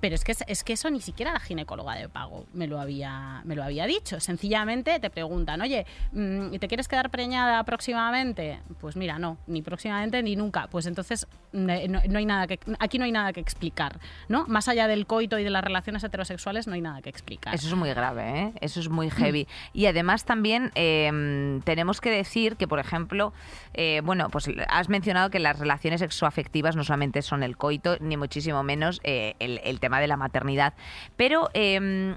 [0.00, 3.42] Pero es que, es que eso ni siquiera la ginecóloga de pago me lo había,
[3.44, 4.20] me lo había dicho.
[4.20, 8.60] Sencillamente te preguntan, oye, mm, ¿y ¿te quieres quedar preñada próximamente?
[8.80, 10.68] Pues mira, no, ni próximamente ni nunca.
[10.68, 11.72] Pues entonces no,
[12.08, 14.46] no hay nada que, aquí no hay nada que explicar, ¿no?
[14.46, 17.54] Más allá del coito y de las relaciones heterosexuales no hay nada que explicar.
[17.54, 18.52] Eso es muy grave, ¿eh?
[18.60, 19.46] Eso es muy heavy.
[19.72, 23.32] Y además también eh, tenemos que decir que, por ejemplo,
[23.74, 28.16] eh, bueno, pues has mencionado que las relaciones sexoafectivas no solamente son el coito, ni
[28.16, 30.74] muchísimo menos eh, el, el tema de la maternidad.
[31.16, 31.50] Pero...
[31.54, 32.14] eh,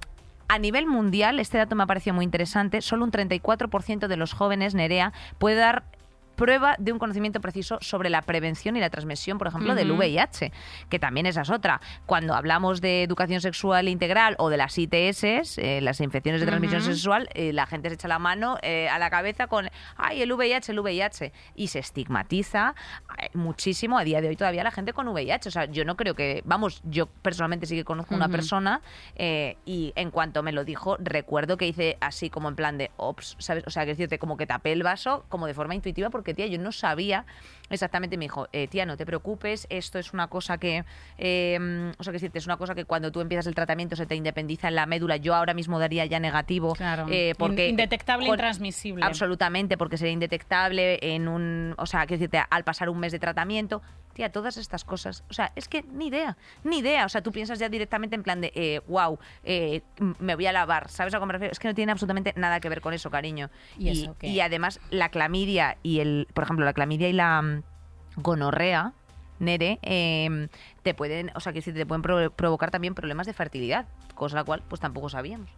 [0.49, 4.33] a nivel mundial, este dato me ha parecido muy interesante, solo un 34% de los
[4.33, 5.83] jóvenes, Nerea, puede dar
[6.35, 9.93] prueba de un conocimiento preciso sobre la prevención y la transmisión, por ejemplo, del.
[9.93, 10.51] VIH,
[10.89, 11.81] que también esa es otra.
[12.05, 15.23] Cuando hablamos de educación sexual integral o de las ITS,
[15.57, 18.99] eh, las infecciones de transmisión sexual, eh, la gente se echa la mano eh, a
[18.99, 22.75] la cabeza con, ay, el VIH, el VIH, y se estigmatiza
[23.33, 25.49] muchísimo a día de hoy todavía la gente con VIH.
[25.49, 28.33] O sea, yo no creo que, vamos, yo personalmente sí que conozco una Ujú.
[28.33, 28.81] persona
[29.15, 33.35] y en cuanto me lo dijo, recuerdo que hice así como en plan de, ops,
[33.39, 33.63] ¿sabes?
[33.67, 36.45] O sea, que decirte, como que tapé el vaso como de forma intuitiva porque, tía,
[36.47, 37.25] yo no sabía
[37.69, 38.17] exactamente.
[38.17, 40.85] Me dijo, eh, tía, no te preocupes, esto es una cosa que,
[41.17, 44.05] eh, o sea, que decirte, es una cosa que cuando tú empiezas el tratamiento se
[44.05, 45.17] te independiza en la médula.
[45.17, 46.73] Yo ahora mismo daría ya negativo.
[46.75, 47.07] Claro.
[47.09, 49.03] eh, porque In- indetectable, con- intransmisible.
[49.03, 53.19] Absolutamente, porque sería indetectable en un, o sea, que decirte, al pasar un mes de
[53.19, 53.81] tratamiento,
[54.13, 57.31] tía, todas estas cosas, o sea, es que ni idea, ni idea, o sea, tú
[57.31, 61.13] piensas ya directamente en plan de, eh, wow, eh, m- me voy a lavar, ¿sabes
[61.13, 61.51] a qué me refiero?
[61.51, 63.49] Es que no tiene absolutamente nada que ver con eso, cariño.
[63.77, 67.63] ¿Y eso y además la clamidia y el, por ejemplo, la clamidia y la mm,
[68.17, 68.93] gonorrea,
[69.39, 70.47] Nere, eh,
[70.83, 74.43] te pueden, o sea, que te pueden pro- provocar también problemas de fertilidad, cosa la
[74.43, 75.49] cual pues tampoco sabíamos.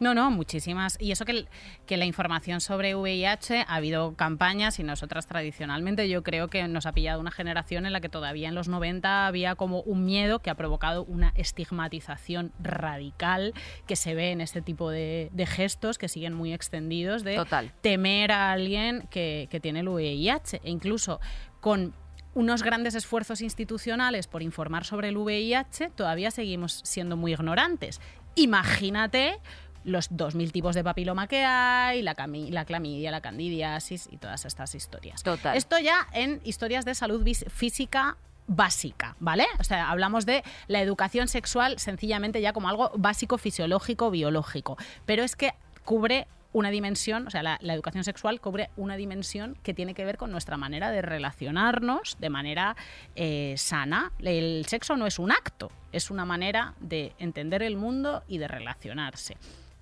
[0.00, 0.96] No, no, muchísimas.
[0.98, 1.48] Y eso que, el-
[1.86, 6.86] que la información sobre VIH ha habido campañas y nosotras tradicionalmente yo creo que nos
[6.86, 10.38] ha pillado una generación en la que todavía en los 90 había como un miedo
[10.38, 13.52] que ha provocado una estigmatización radical
[13.86, 17.70] que se ve en este tipo de, de gestos que siguen muy extendidos de Total.
[17.82, 20.62] temer a alguien que, que tiene el VIH.
[20.64, 21.20] E incluso
[21.60, 21.94] con
[22.32, 28.00] unos grandes esfuerzos institucionales por informar sobre el VIH, todavía seguimos siendo muy ignorantes.
[28.36, 29.38] Imagínate
[29.84, 34.44] los 2.000 tipos de papiloma que hay, la, cami- la clamidia, la candidiasis y todas
[34.44, 35.22] estas historias.
[35.22, 35.56] Total.
[35.56, 38.16] Esto ya en historias de salud física
[38.46, 39.46] básica, ¿vale?
[39.58, 44.76] O sea, hablamos de la educación sexual sencillamente ya como algo básico, fisiológico, biológico.
[45.06, 45.52] Pero es que
[45.84, 50.04] cubre una dimensión, o sea, la, la educación sexual cubre una dimensión que tiene que
[50.04, 52.74] ver con nuestra manera de relacionarnos de manera
[53.14, 54.10] eh, sana.
[54.18, 58.48] El sexo no es un acto, es una manera de entender el mundo y de
[58.48, 59.36] relacionarse.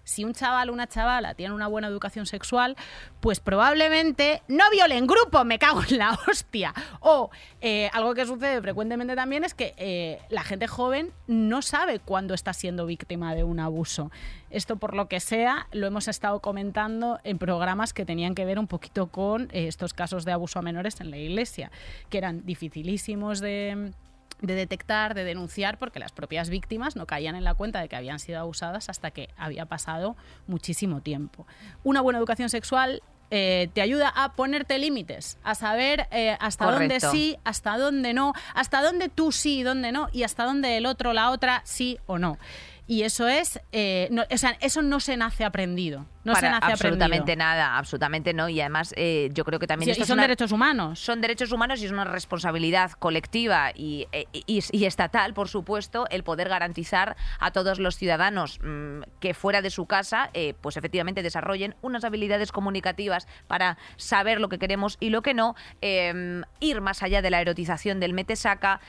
[0.08, 2.76] Si un chaval o una chavala tiene una buena educación sexual,
[3.20, 6.72] pues probablemente no viole en grupo, me cago en la hostia.
[7.00, 11.98] O eh, algo que sucede frecuentemente también es que eh, la gente joven no sabe
[11.98, 14.10] cuándo está siendo víctima de un abuso.
[14.48, 18.58] Esto, por lo que sea, lo hemos estado comentando en programas que tenían que ver
[18.58, 21.70] un poquito con eh, estos casos de abuso a menores en la iglesia,
[22.08, 23.92] que eran dificilísimos de
[24.40, 27.96] de detectar, de denunciar, porque las propias víctimas no caían en la cuenta de que
[27.96, 31.46] habían sido abusadas hasta que había pasado muchísimo tiempo.
[31.84, 36.98] Una buena educación sexual eh, te ayuda a ponerte límites, a saber eh, hasta dónde
[36.98, 40.86] sí, hasta dónde no, hasta dónde tú sí y dónde no, y hasta dónde el
[40.86, 42.38] otro, la otra, sí o no.
[42.86, 46.06] Y eso es, eh, no, o sea, eso no se nace aprendido.
[46.24, 47.36] No se nace absolutamente aprendido.
[47.38, 48.48] nada, absolutamente no.
[48.48, 50.98] Y además, eh, yo creo que también Sí, esto y es son una- derechos humanos.
[51.00, 56.06] son derechos humanos y es una responsabilidad colectiva y, eh, y- y estatal, por supuesto,
[56.10, 60.76] el poder garantizar a todos los ciudadanos mm, que fuera de su casa, eh, pues
[60.76, 66.42] efectivamente desarrollen unas habilidades comunicativas para saber lo que queremos y lo que no, eh,
[66.60, 68.80] ir más allá de la erotización del mete-saca,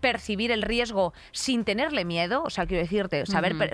[0.00, 3.72] percibir el riesgo sin tenerle miedo, o sea, quiero decirte, saber, per-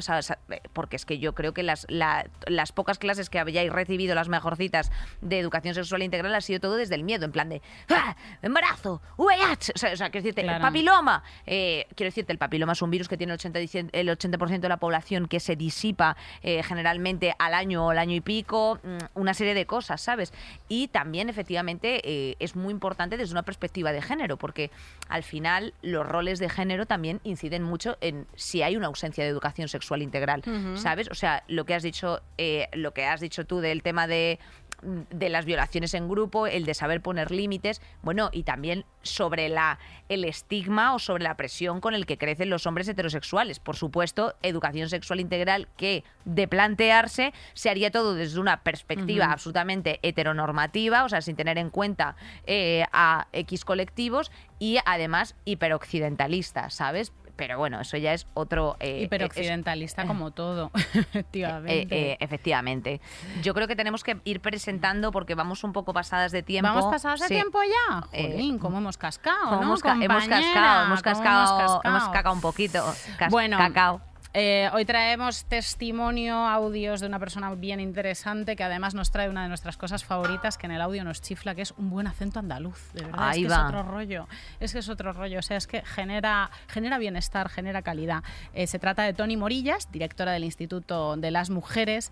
[0.73, 4.29] porque es que yo creo que las, la- las pocas clases que habíais recibido, las
[4.29, 7.61] mejorcitas de educación sexual integral, ha sido todo desde el miedo, en plan de
[7.91, 8.17] ¡Ah!
[8.41, 10.63] embarazo, VIH, o sea, o sea, quiero decirte, Claro.
[10.63, 11.23] papiloma.
[11.47, 14.59] Eh, quiero decirte, el papiloma es un virus que tiene el 80%, dici- el 80
[14.59, 18.79] de la población que se disipa eh, generalmente al año o al año y pico,
[18.83, 20.33] mm, una serie de cosas, ¿sabes?
[20.69, 24.71] Y también, efectivamente, eh, es muy importante desde una perspectiva de género, porque
[25.09, 29.31] al final los roles de género también inciden mucho en si hay una ausencia de
[29.31, 30.43] educación sexual integral,
[30.77, 31.09] ¿sabes?
[31.11, 34.39] O sea, lo que has dicho, eh, lo que has dicho tú del tema de
[34.83, 39.79] de las violaciones en grupo, el de saber poner límites, bueno, y también sobre la
[40.09, 43.61] el estigma o sobre la presión con el que crecen los hombres heterosexuales.
[43.61, 50.01] Por supuesto, educación sexual integral que de plantearse se haría todo desde una perspectiva absolutamente
[50.03, 52.17] heteronormativa, o sea, sin tener en cuenta
[52.47, 57.13] eh, a X colectivos y además hiperoccidentalista, ¿sabes?
[57.37, 58.77] Pero bueno, eso ya es otro...
[58.79, 62.13] eh, es- Hiperoccidentalista como todo, eh, efectivamente.
[62.13, 63.01] eh, efectivamente.
[63.43, 66.69] Yo creo que tenemos que ir presentando porque vamos un poco pasadas de tiempo.
[66.69, 67.35] ¿Vamos pasados de Sí.
[67.35, 68.05] tiempo ya?
[68.13, 72.35] Eh, Jolín, cómo hemos cascado, ¿no, hemos, ca- hemos cascado, hemos ¿Cómo cascado, hemos cascado?
[72.35, 72.85] un poquito.
[73.19, 74.01] Cas- Bueno, cacao.
[74.35, 79.43] Eh, hoy traemos testimonio, audios de una persona bien interesante que además nos trae una
[79.43, 82.39] de nuestras cosas favoritas que en el audio nos chifla, que es un buen acento
[82.39, 82.93] andaluz.
[82.95, 83.61] De verdad, Ahí es que va.
[83.61, 84.29] es otro rollo.
[84.59, 85.39] Es que es otro rollo.
[85.39, 88.23] O sea, es que genera, genera bienestar, genera calidad.
[88.55, 92.11] Eh, se trata de Tony Morillas, directora del Instituto de las Mujeres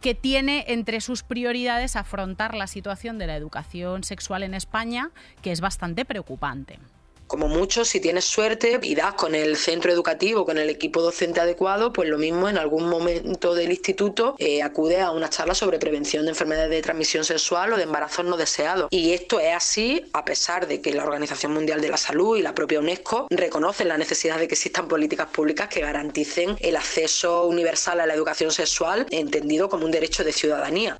[0.00, 5.10] que tiene entre sus prioridades afrontar la situación de la educación sexual en España,
[5.42, 6.78] que es bastante preocupante.
[7.30, 11.38] Como mucho, si tienes suerte y das con el centro educativo, con el equipo docente
[11.38, 15.78] adecuado, pues lo mismo en algún momento del instituto eh, acude a una charla sobre
[15.78, 18.88] prevención de enfermedades de transmisión sexual o de embarazos no deseados.
[18.90, 22.42] Y esto es así a pesar de que la Organización Mundial de la Salud y
[22.42, 27.46] la propia UNESCO reconocen la necesidad de que existan políticas públicas que garanticen el acceso
[27.46, 30.98] universal a la educación sexual, entendido como un derecho de ciudadanía.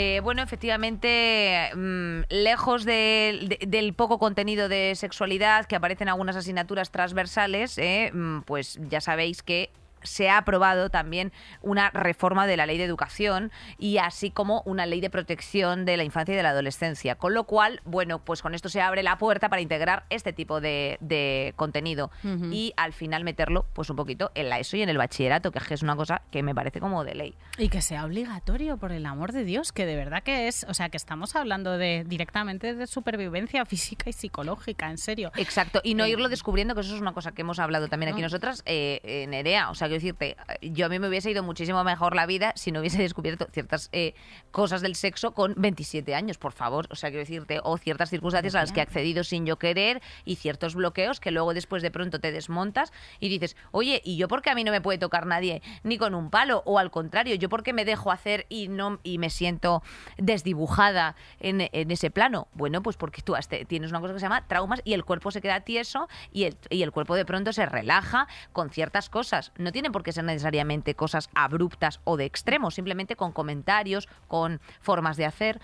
[0.00, 6.10] Eh, bueno, efectivamente, mm, lejos de- de- del poco contenido de sexualidad que aparecen en
[6.10, 9.70] algunas asignaturas transversales, eh, mm, pues ya sabéis que
[10.02, 11.32] se ha aprobado también
[11.62, 15.96] una reforma de la ley de educación y así como una ley de protección de
[15.96, 17.14] la infancia y de la adolescencia.
[17.16, 20.60] Con lo cual, bueno, pues con esto se abre la puerta para integrar este tipo
[20.60, 22.10] de, de contenido
[22.50, 25.74] y al final meterlo pues un poquito en la ESO y en el bachillerato, que
[25.74, 27.34] es una cosa que me parece como de ley.
[27.58, 30.74] Y que sea obligatorio, por el amor de Dios, que de verdad que es, o
[30.74, 35.30] sea, que estamos hablando de directamente de supervivencia física y psicológica, en serio.
[35.36, 38.12] Exacto, y no Eh, irlo descubriendo, que eso es una cosa que hemos hablado también
[38.12, 38.26] aquí No.
[38.26, 39.70] nosotras, eh, eh, Nerea.
[39.70, 42.72] O sea, quiero decirte, yo a mí me hubiese ido muchísimo mejor la vida si
[42.72, 44.14] no hubiese descubierto ciertas eh,
[44.50, 46.86] cosas del sexo con 27 años, por favor.
[46.90, 50.00] O sea, quiero decirte, o ciertas circunstancias a las que he accedido sin yo querer
[50.24, 54.28] y ciertos bloqueos que luego después de pronto te desmontas y dices, oye, ¿y yo
[54.28, 56.62] por qué a mí no me puede tocar nadie ni con un palo?
[56.66, 59.82] O al contrario, ¿yo por qué me dejo hacer y no y me siento
[60.16, 62.48] desdibujada en, en ese plano?
[62.52, 65.30] Bueno, pues porque tú has- tienes una cosa que se llama traumas y el cuerpo
[65.30, 69.52] se queda tieso y el, y el cuerpo de pronto se relaja con ciertas cosas.
[69.58, 74.60] No tienen por qué ser necesariamente cosas abruptas o de extremos, simplemente con comentarios, con
[74.80, 75.60] formas de hacer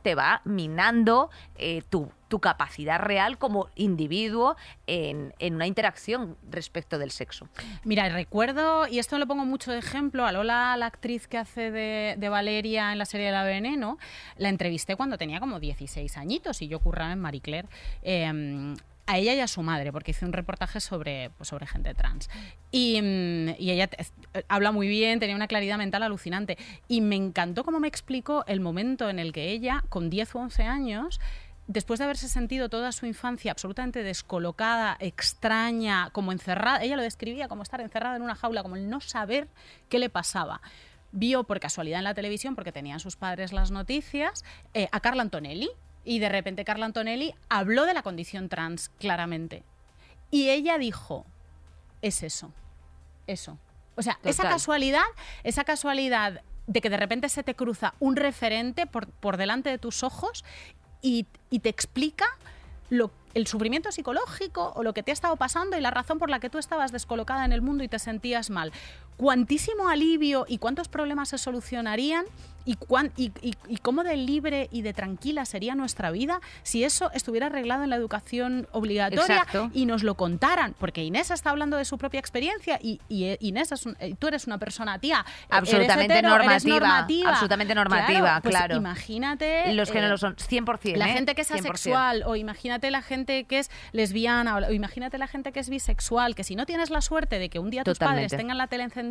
[0.00, 4.56] te va minando eh, tu, tu capacidad real como individuo
[4.86, 7.50] en, en una interacción respecto del sexo.
[7.84, 11.70] Mira, recuerdo, y esto lo pongo mucho de ejemplo, a Lola, la actriz que hace
[11.70, 13.98] de, de Valeria en la serie de La Veneno,
[14.38, 17.68] la entrevisté cuando tenía como 16 añitos y yo curraba en Marie Claire.
[18.02, 18.74] eh,
[19.10, 22.30] a ella y a su madre, porque hice un reportaje sobre, pues, sobre gente trans.
[22.70, 26.56] Y, mm, y ella eh, habla muy bien, tenía una claridad mental alucinante.
[26.88, 30.38] Y me encantó cómo me explicó el momento en el que ella, con 10 o
[30.38, 31.20] 11 años,
[31.66, 37.46] después de haberse sentido toda su infancia absolutamente descolocada, extraña, como encerrada, ella lo describía
[37.46, 39.48] como estar encerrada en una jaula, como el no saber
[39.88, 40.60] qué le pasaba.
[41.12, 44.44] Vio por casualidad en la televisión, porque tenían sus padres las noticias,
[44.74, 45.70] eh, a Carla Antonelli.
[46.04, 49.62] Y de repente Carla Antonelli habló de la condición trans claramente.
[50.30, 51.26] Y ella dijo,
[52.02, 52.52] es eso,
[53.26, 53.58] eso.
[53.96, 55.04] O sea, esa casualidad,
[55.44, 59.78] esa casualidad de que de repente se te cruza un referente por, por delante de
[59.78, 60.44] tus ojos
[61.02, 62.26] y, y te explica
[62.88, 66.30] lo- el sufrimiento psicológico o lo que te ha estado pasando y la razón por
[66.30, 68.72] la que tú estabas descolocada en el mundo y te sentías mal.
[69.20, 72.24] Cuantísimo alivio y cuántos problemas se solucionarían
[72.66, 76.84] ¿Y, cuán, y, y, y cómo de libre y de tranquila sería nuestra vida si
[76.84, 79.70] eso estuviera arreglado en la educación obligatoria Exacto.
[79.72, 80.74] y nos lo contaran?
[80.78, 84.28] Porque Inés está hablando de su propia experiencia y, eh, Inés, es un- eh, tú
[84.28, 85.24] eres una persona tía.
[85.26, 88.76] eh, eres Absolutamente eres normativa, absolutamente normativa, pues claro.
[88.76, 89.72] Imagínate.
[89.72, 90.96] Los eh, géneros son 100%.
[90.98, 91.12] la ¿eh?
[91.14, 91.60] gente que es 100%.
[91.60, 96.34] asexual o imagínate la gente que es lesbiana o, imagínate la gente que es bisexual,
[96.34, 98.84] que si no tienes la suerte de que un día tus padres tengan la tele
[98.84, 99.09] encendida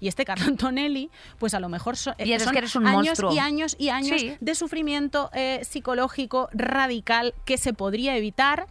[0.00, 3.04] y esté Carlo Antonelli, pues a lo mejor so- eh, son que eres un años
[3.06, 3.34] monstruo.
[3.34, 4.36] y años y años Sí.
[4.40, 8.66] de sufrimiento eh, psicológico radical que se podría evitar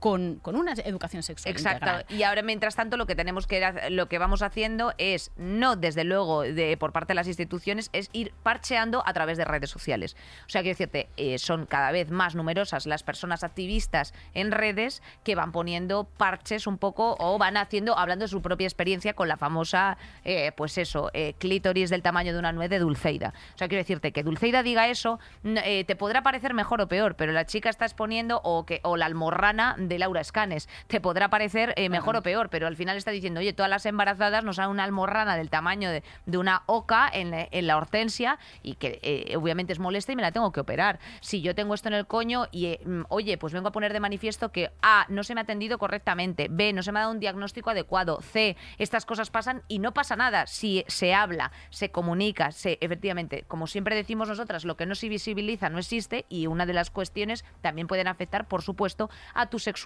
[0.00, 1.86] con, con una educación sexual Exacto.
[1.86, 2.06] integral.
[2.08, 6.04] Y ahora, mientras tanto, lo que tenemos que lo que vamos haciendo es, no desde
[6.04, 10.16] luego de, por parte de las instituciones, es ir parcheando a través de redes sociales.
[10.46, 15.02] O sea, quiero decirte, eh, son cada vez más numerosas las personas activistas en redes
[15.22, 19.28] que van poniendo parches un poco o van haciendo, hablando de su propia experiencia con
[19.28, 23.34] la famosa, eh, pues eso, eh, clítoris del tamaño de una nuez de Dulceida.
[23.54, 27.16] O sea, quiero decirte que Dulceida diga eso, eh, te podrá parecer mejor o peor,
[27.16, 30.70] pero la chica está exponiendo o que o la almorrana de Laura Escanes.
[30.86, 33.84] Te podrá parecer eh, mejor o peor, pero al final está diciendo, oye, todas las
[33.84, 37.76] embarazadas nos dan una almorrana del tamaño de, de una oca en, la- en la
[37.76, 40.98] hortensia y que eh, obviamente es molesta y me la tengo que operar.
[41.20, 43.92] Si yo tengo esto en el coño y, eh, mm, oye, pues vengo a poner
[43.92, 47.02] de manifiesto que A, no se me ha atendido correctamente, B, no se me ha
[47.02, 50.46] dado un diagnóstico adecuado, C, estas cosas pasan y no pasa nada.
[50.46, 55.08] Si se habla, se comunica, se efectivamente, como siempre decimos nosotras, lo que no se
[55.08, 59.58] visibiliza no existe y una de las cuestiones también pueden afectar, por supuesto, a tu
[59.58, 59.79] sexualidad,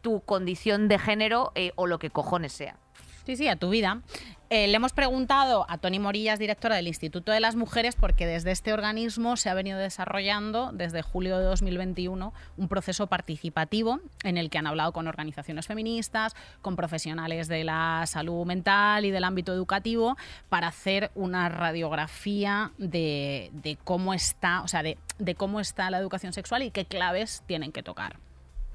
[0.00, 2.76] tu condición de género eh, o lo que cojones sea.
[3.24, 4.02] Sí, sí, a tu vida.
[4.50, 8.50] Eh, le hemos preguntado a Toni Morillas, directora del Instituto de las Mujeres, porque desde
[8.50, 14.50] este organismo se ha venido desarrollando desde julio de 2021 un proceso participativo en el
[14.50, 19.54] que han hablado con organizaciones feministas, con profesionales de la salud mental y del ámbito
[19.54, 20.18] educativo
[20.48, 26.62] para hacer una radiografía de, cómo está, o sea, de cómo está la educación sexual
[26.62, 28.16] y qué claves tienen que tocar.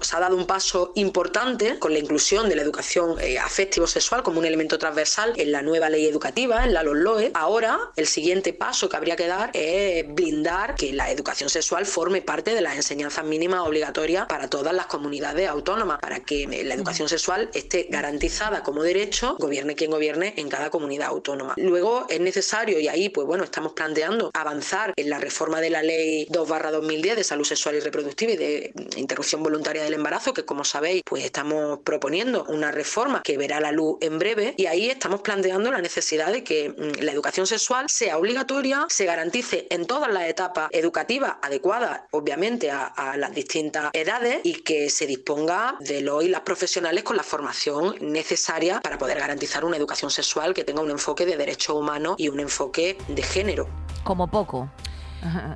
[0.00, 4.38] Se ha dado un paso importante con la inclusión de la educación eh, afectivo-sexual como
[4.38, 7.32] un elemento transversal en la nueva ley educativa, en la LOLOE.
[7.34, 12.22] Ahora, el siguiente paso que habría que dar es blindar que la educación sexual forme
[12.22, 16.74] parte de las enseñanzas mínimas obligatorias para todas las comunidades autónomas, para que eh, la
[16.74, 21.54] educación sexual esté garantizada como derecho, gobierne quien gobierne en cada comunidad autónoma.
[21.56, 25.82] Luego es necesario, y ahí pues bueno, estamos planteando avanzar en la reforma de la
[25.82, 30.44] ley 2-2010 de salud sexual y reproductiva y de mm, interrupción voluntaria del embarazo, que
[30.44, 34.90] como sabéis, pues estamos proponiendo una reforma que verá la luz en breve y ahí
[34.90, 39.86] estamos planteando la necesidad de que mm, la educación sexual sea obligatoria, se garantice en
[39.86, 45.76] todas las etapas educativas adecuadas, obviamente, a, a las distintas edades y que se disponga
[45.80, 50.52] de los y las profesionales con la formación necesaria para poder garantizar una educación sexual
[50.52, 53.68] que tenga un enfoque de derechos humanos y un enfoque de género.
[54.04, 54.68] Como poco.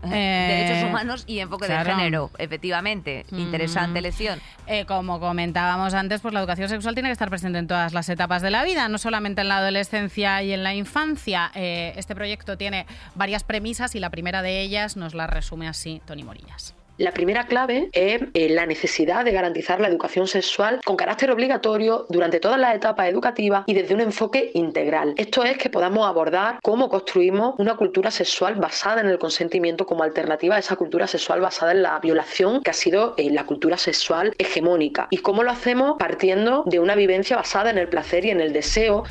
[0.05, 1.89] Eh, Derechos humanos y enfoque claro.
[1.89, 3.25] de género, efectivamente.
[3.31, 4.03] Interesante Mm.
[4.03, 4.41] lección.
[4.67, 8.09] Eh, como comentábamos antes, pues la educación sexual tiene que estar presente en todas las
[8.09, 11.51] etapas de la vida, no solamente en la adolescencia y en la infancia.
[11.55, 16.03] Eh, este proyecto tiene varias premisas y la primera de ellas nos la resume así
[16.07, 16.75] Tony Morillas.
[16.99, 22.05] La primera clave es eh, la necesidad de garantizar la educación sexual con carácter obligatorio
[22.11, 25.14] durante todas las etapas educativas y desde un enfoque integral.
[25.16, 30.03] Esto es que podamos abordar cómo construimos una cultura sexual basada en el consentimiento como
[30.03, 33.78] alternativa a esa cultura sexual basada en la violación que ha sido eh, la cultura
[33.78, 35.09] sexual hegemónica.
[35.11, 38.53] Y cómo lo hacemos partiendo de una vivencia basada en el placer y en el
[38.53, 39.05] deseo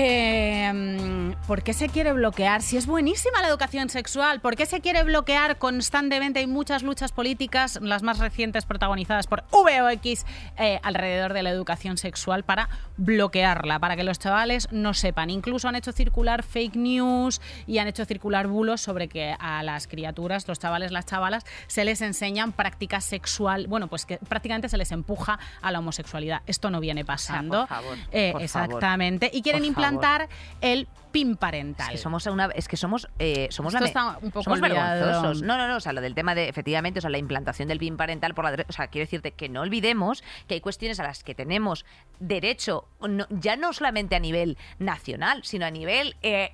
[0.00, 2.62] Eh, ¿Por qué se quiere bloquear?
[2.62, 6.38] Si es buenísima la educación sexual, ¿por qué se quiere bloquear constantemente?
[6.40, 10.24] Hay muchas luchas políticas, las más recientes protagonizadas por VOX,
[10.58, 15.30] eh, alrededor de la educación sexual para bloquearla, para que los chavales no sepan.
[15.30, 19.88] Incluso han hecho circular fake news y han hecho circular bulos sobre que a las
[19.88, 24.76] criaturas, los chavales, las chavalas, se les enseñan prácticas sexual, bueno, pues que prácticamente se
[24.76, 26.42] les empuja a la homosexualidad.
[26.46, 27.60] Esto no viene pasando.
[27.60, 28.66] por favor, Eh, por favor.
[28.68, 29.30] exactamente.
[29.32, 29.68] Y quieren favor.
[29.96, 30.28] Implantar
[30.60, 31.86] el PIN parental.
[31.88, 34.60] Es que somos una, es que somos, eh, somos Esto la está un poco somos
[34.60, 35.42] vergonzosos.
[35.42, 37.78] No, no, no, o sea, lo del tema de efectivamente, o sea, la implantación del
[37.78, 41.04] PIN parental por la, o sea, quiero decirte que no olvidemos que hay cuestiones a
[41.04, 41.84] las que tenemos
[42.20, 46.52] derecho, no- ya no solamente a nivel nacional, sino a nivel eh,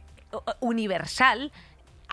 [0.60, 1.52] universal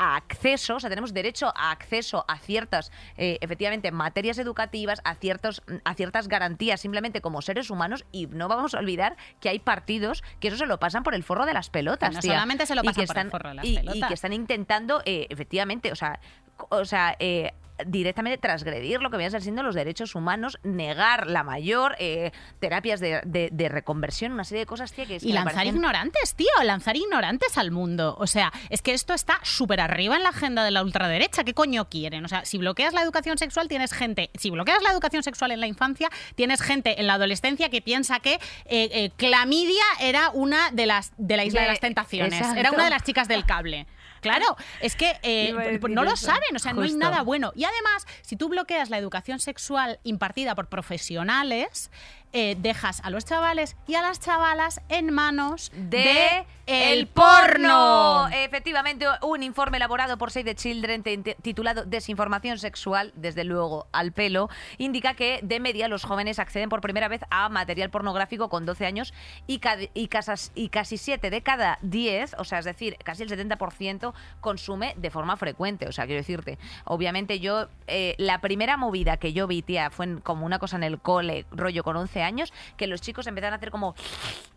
[0.04, 5.14] a acceso, o sea, tenemos derecho a acceso a ciertas, eh, efectivamente, materias educativas, a,
[5.14, 9.60] ciertos, a ciertas garantías simplemente como seres humanos y no vamos a olvidar que hay
[9.60, 12.32] partidos que eso se lo pasan por el forro de las pelotas, Que no tía.
[12.34, 14.08] solamente se lo pasan por el forro de las y- y pelotas.
[14.08, 16.20] que están intentando, eh, efectivamente, o sea,
[16.70, 17.52] o sea, eh,
[17.88, 22.32] directamente transgredir lo que vienen a ser siendo los derechos humanos, negar la mayor, eh,
[22.60, 25.56] terapias de, de- de reconversión, una serie de cosas, tía, que es Y que lanzar
[25.56, 28.16] parecen- ignorantes, tío, lanzar ignorantes al mundo.
[28.20, 31.44] O sea, es que esto está súper arriba en la agenda de la ultraderecha.
[31.44, 32.24] ¿Qué coño quieren?
[32.24, 34.30] O sea, si bloqueas la educación sexual, tienes gente.
[34.38, 38.20] Si bloqueas la educación sexual en la infancia, tienes gente en la adolescencia que piensa
[38.20, 42.34] que eh, eh, clamidia era una de las de la isla de, De- las tentaciones.
[42.40, 42.60] exacto.
[42.60, 43.88] Era una de las chicas del cable.
[44.22, 47.52] Claro, es que eh, no lo saben, o sea, no hay nada bueno.
[47.56, 51.90] Y además, si tú bloqueas la educación sexual impartida por profesionales,
[52.34, 58.28] eh, dejas a los chavales y a las chavalas en manos de, el porno.
[58.30, 61.04] Efectivamente, un informe elaborado por Save the Children
[61.42, 66.82] titulado Desinformación sexual, desde luego al pelo, indica que de media los jóvenes acceden por
[66.82, 69.14] primera vez a material pornográfico con 12 años
[69.48, 73.24] y, ca- y, casas- y casi 7 de cada 10, o sea, es decir, casi
[73.24, 75.88] el 70% consume de forma frecuente.
[75.88, 80.06] O sea, quiero decirte, obviamente yo, eh, la primera movida que yo vi, tía, fue
[80.06, 83.54] en- como una cosa en el cole, rollo con 11 años, que los chicos empezaron
[83.54, 83.96] a hacer como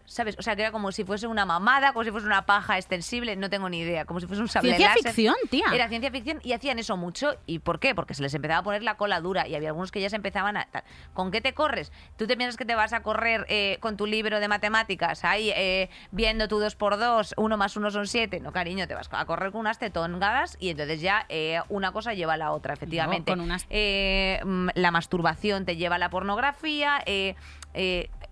[0.07, 0.37] ¿Sabes?
[0.39, 3.37] O sea, que era como si fuese una mamada, como si fuese una paja extensible,
[3.37, 5.13] no tengo ni idea, como si fuese un sable Ciencia láser.
[5.13, 5.65] ficción, tía.
[5.73, 7.35] Era ciencia ficción y hacían eso mucho.
[7.47, 7.95] ¿Y por qué?
[7.95, 10.17] Porque se les empezaba a poner la cola dura y había algunos que ya se
[10.17, 10.69] empezaban a...
[11.15, 11.91] ¿Con qué te corres?
[12.19, 15.51] ¿Tú te piensas que te vas a correr eh, con tu libro de matemáticas ahí
[15.57, 18.41] eh, viendo tu 2x2, 1 más 1 son 7?
[18.41, 22.13] No, cariño, te vas a correr con unas tetongadas y entonces ya eh, una cosa
[22.13, 23.33] lleva a la otra, efectivamente.
[23.33, 27.03] con unas- mm, la masturbación te lleva a la pornografía,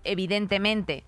[0.03, 1.03] evidentemente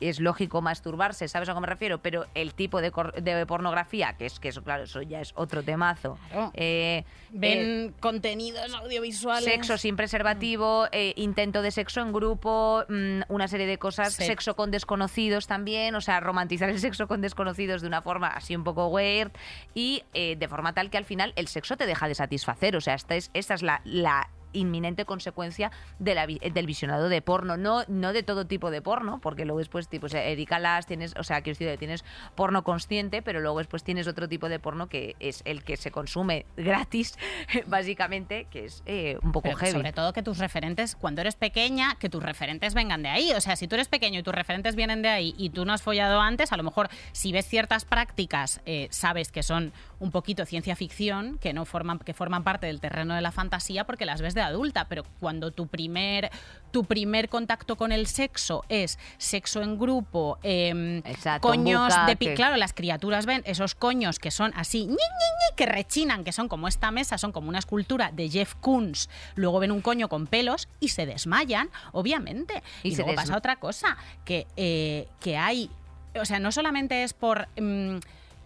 [0.00, 1.98] es lógico masturbarse, ¿sabes a qué me refiero?
[1.98, 5.32] Pero el tipo de, cor- de pornografía, que es que eso, claro, eso ya es
[5.36, 6.18] otro temazo.
[6.30, 6.50] Claro.
[6.54, 9.44] Eh, eh, Ven contenidos audiovisuales.
[9.44, 14.24] Sexo sin preservativo, eh, intento de sexo en grupo, mm, una serie de cosas, Sí.
[14.24, 18.56] sexo con desconocidos también, o sea, romantizar el sexo con desconocidos de una forma así
[18.56, 19.30] un poco weird
[19.74, 22.80] y eh, de forma tal que al final el sexo te deja de satisfacer, o
[22.80, 27.22] sea, esta es, esta es la, la inminente consecuencia de la vi- del visionado de
[27.22, 30.58] porno, no, no de todo tipo de porno, porque luego después, tipo, o sea, Erika
[30.58, 34.58] Las, tienes, o sea, decir, tienes porno consciente, pero luego después tienes otro tipo de
[34.58, 37.16] porno que es el que se consume gratis,
[37.66, 39.78] básicamente, que es eh, un poco Pero que heavy.
[39.78, 43.32] sobre todo que tus referentes, cuando eres pequeña, que tus referentes vengan de ahí.
[43.32, 45.72] O sea, si tú eres pequeño y tus referentes vienen de ahí y tú no
[45.72, 50.10] has follado antes, a lo mejor si ves ciertas prácticas, eh, sabes que son un
[50.10, 54.06] poquito ciencia ficción, que no forman, que forman parte del terreno de la fantasía porque
[54.06, 54.86] las ves de adulta.
[54.88, 56.30] Pero cuando tu primer,
[56.70, 62.34] tu primer contacto con el sexo es sexo en grupo, em, Exacto, coños de bucaque.
[62.34, 66.32] claro, las criaturas ven esos coños que son así, ñi, ñi, ñi, que rechinan, que
[66.32, 69.08] son como esta mesa, son como una escultura de Jeff Koons.
[69.34, 72.62] Luego ven un coño con pelos y se desmayan, obviamente.
[72.82, 75.70] Y Y, se luego pasa otra cosa, que, eh, que hay,
[76.14, 77.48] o sea, no solamente es por...
[77.60, 77.98] mm,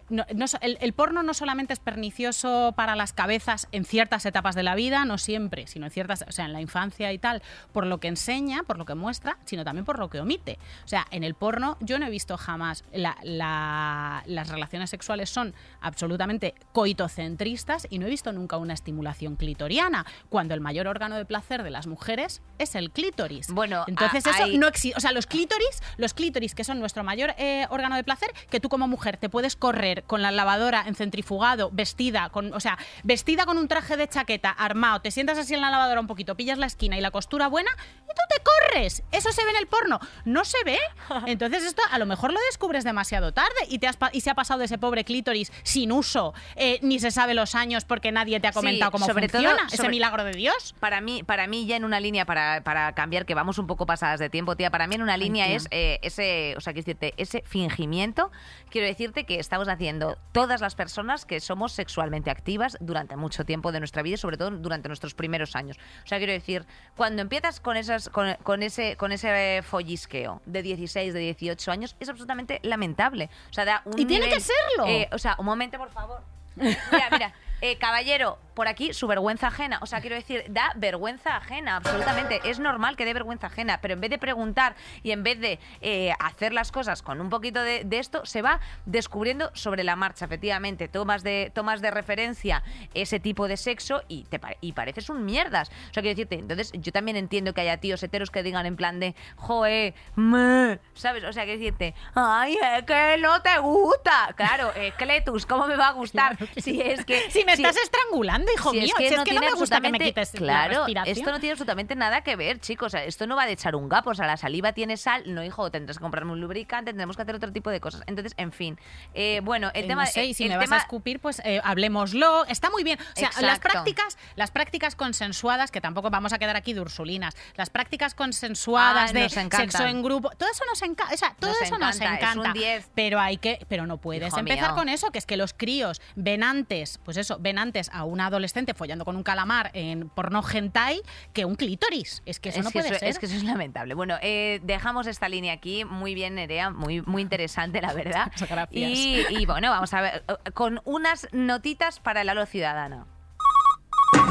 [0.09, 4.25] no- no so- el, el porno no solamente es pernicioso para las cabezas en ciertas
[4.25, 7.17] etapas de la vida, no siempre, sino en ciertas, o sea, en la infancia y
[7.17, 7.41] tal,
[7.71, 10.59] por lo que enseña, por lo que muestra, sino también por lo que omite.
[10.83, 15.29] O sea, en el porno yo no he visto jamás la- la- las relaciones sexuales
[15.29, 21.15] son absolutamente coitocentristas y no he visto nunca una estimulación clitoriana, cuando el mayor órgano
[21.15, 23.47] de placer de las mujeres es el clítoris.
[23.51, 26.79] Bueno, entonces a- eso hay- no existe, o sea, los clítoris, los clítoris que son
[26.79, 30.31] nuestro mayor eh, órgano de placer, que tú como mujer te puedes correr con la
[30.31, 35.11] lavadora en centrifugado, vestida con, o sea, vestida con un traje de chaqueta armado, te
[35.11, 37.71] sientas así en la lavadora un poquito, pillas la esquina y la costura buena
[38.03, 39.03] y tú te corres.
[39.11, 40.79] Eso se ve en el porno, no se ve.
[41.27, 44.35] Entonces esto a lo mejor lo descubres demasiado tarde y te has y se ha
[44.35, 48.47] pasado ese pobre clítoris sin uso, eh, ni se sabe los años porque nadie te
[48.47, 50.75] ha Sí, comentado cómo sobre todo- funciona ese sobre- milagro de Dios.
[50.79, 53.85] Para mí, para mí ya en una línea para, para cambiar, que vamos un poco
[53.85, 55.55] pasadas de tiempo, tía, para mí en una línea tía.
[55.55, 58.31] es eh, ese, o sea, quiero decirte, ese fingimiento,
[58.69, 59.84] quiero decirte que estamos haciendo
[60.31, 64.37] todas las personas que somos sexualmente activas durante mucho tiempo de nuestra vida y sobre
[64.37, 65.77] todo durante nuestros primeros años.
[66.03, 66.65] O sea, quiero decir,
[66.95, 71.95] cuando empiezas con esas con, con ese con ese follisqueo de 16, de 18 años,
[71.99, 73.29] es absolutamente lamentable.
[73.49, 74.87] O sea, da un Y tiene nivel- que serlo.
[74.87, 76.21] eh, o sea, un momento, por favor.
[76.55, 79.79] Mira, mira, eh, caballero, por aquí su vergüenza ajena.
[79.81, 82.41] O sea, quiero decir, da vergüenza ajena, absolutamente.
[82.45, 85.59] Es normal que dé vergüenza ajena, pero en vez de preguntar y en vez de
[85.81, 89.95] eh, hacer las cosas con un poquito de, de esto, se va descubriendo sobre la
[89.95, 90.87] marcha, efectivamente.
[90.87, 95.69] Tomas de, tomas de referencia ese tipo de sexo y, te y pareces un mierdas.
[95.69, 98.75] O sea, quiero decirte, entonces yo también entiendo que haya tíos heteros que digan en
[98.75, 101.23] plan de, joe, me", ¿sabes?
[101.23, 104.33] O sea, quiero decirte, ay, es que no te gusta.
[104.35, 106.37] Claro, eh, Cletus, ¿cómo me va a gustar?
[106.57, 107.29] Si es que...
[107.29, 108.51] Si me estás estrangulando.
[108.53, 108.93] hijo mío.
[108.97, 111.95] si es que no me gusta que me quites la Claro, esto no tiene absolutamente
[111.95, 112.87] nada que ver, chicos.
[112.87, 114.09] O sea, esto no va de echar un gapo.
[114.11, 115.23] O sea, la saliva tiene sal.
[115.33, 118.01] No, hijo, tendrás que comprarme un lubricante, tendremos que hacer otro tipo de cosas.
[118.07, 118.79] Entonces, en fin.
[119.13, 120.05] Eh, bueno, el Eh, tema...
[120.05, 122.45] no sé, y si el me vas a escupir, pues eh, hablemoslo.
[122.45, 122.99] Está muy bien.
[122.99, 127.35] O sea, las prácticas, las prácticas consensuadas, que tampoco vamos a quedar aquí de ursulinas,
[127.55, 131.13] las prácticas consensuadas Ah, de sexo en grupo, todo eso nos encanta.
[131.13, 132.59] O sea, todo Nos eso nos encanta, es un encanta.
[132.59, 132.89] 10.
[132.95, 134.75] Pero hay que, pero no puedes Hijo empezar mío.
[134.75, 138.21] con eso, que es que los críos ven antes, pues eso, ven antes a un
[138.21, 141.01] adolescente follando con un calamar en porno hentai
[141.33, 142.21] que un clítoris.
[142.25, 143.09] Es que eso es no que puede eso, ser.
[143.09, 143.93] es que eso es lamentable.
[143.93, 145.85] Bueno, eh, dejamos esta línea aquí.
[145.85, 146.69] Muy bien, Nerea.
[146.69, 148.27] Muy, muy interesante, la verdad.
[148.33, 148.71] Muchas gracias.
[148.99, 150.23] Y, y bueno, vamos a ver.
[150.27, 153.07] eh, Con unas notitas para el halo ciudadano.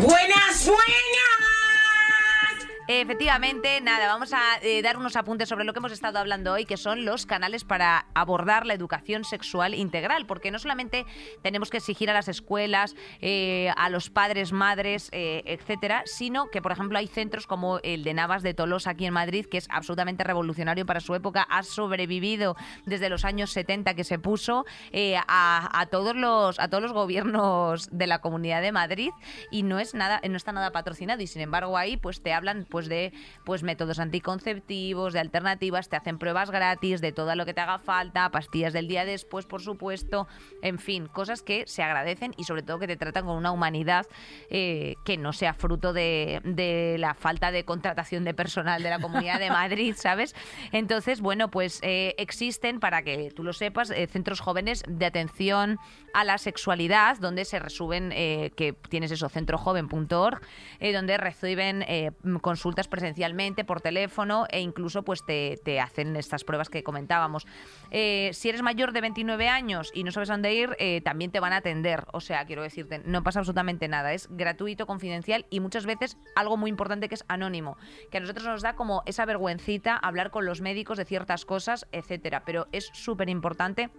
[0.01, 0.69] ¡Buenas,
[2.87, 6.67] Efectivamente, nada, vamos a eh, dar unos apuntes sobre lo que hemos estado hablando hoy,
[6.67, 11.07] que son los canales para abordar la educación sexual integral, porque no solamente
[11.43, 16.61] tenemos que exigir a las escuelas, eh, a los padres, madres, eh, etcétera, sino que,
[16.61, 19.67] por ejemplo, hay centros como el de Navas de Tolosa aquí en Madrid, que es
[19.71, 22.55] absolutamente revolucionario para su época, ha sobrevivido
[22.85, 26.93] desde los años 70 que se puso eh, a, a todos los a todos los
[26.93, 29.11] gobiernos de la Comunidad de Madrid
[29.51, 32.67] y no es nada no está nada patrocinado y sin embargo ahí pues te hablan
[32.75, 33.13] pues de
[33.45, 37.79] pues métodos anticonceptivos, de alternativas, te hacen pruebas gratis de todo lo que te haga
[37.79, 40.27] falta, pastillas del día después, por supuesto,
[40.61, 44.07] en fin, cosas que se agradecen y sobre todo que te tratan con una humanidad
[44.51, 48.99] eh, que no sea fruto de, de la falta de contratación de personal de la
[48.99, 50.35] Comunidad de Madrid, ¿sabes?
[50.73, 55.79] Entonces, bueno, pues eh, existen, para que tú lo sepas, eh, centros jóvenes de atención
[56.13, 60.41] a la sexualidad, donde se resuben, que tienes eso, centrojoven.org,
[60.93, 62.13] donde reciben eh,
[62.65, 67.47] consultas presencialmente por teléfono e incluso pues te, hacen estas pruebas que comentábamos.
[67.91, 71.41] Eh, si eres mayor de 29 años y no sabes dónde ir, eh, también te
[71.41, 72.07] van a atender.
[72.15, 74.15] O sea, quiero decirte, no pasa absolutamente nada.
[74.15, 77.77] Es gratuito, confidencial y muchas veces algo muy importante que es anónimo.
[78.11, 81.87] Que a nosotros nos da como esa vergüencita hablar con los médicos de ciertas cosas,
[81.93, 82.47] etcétera.
[82.47, 83.91] Pero es súper importante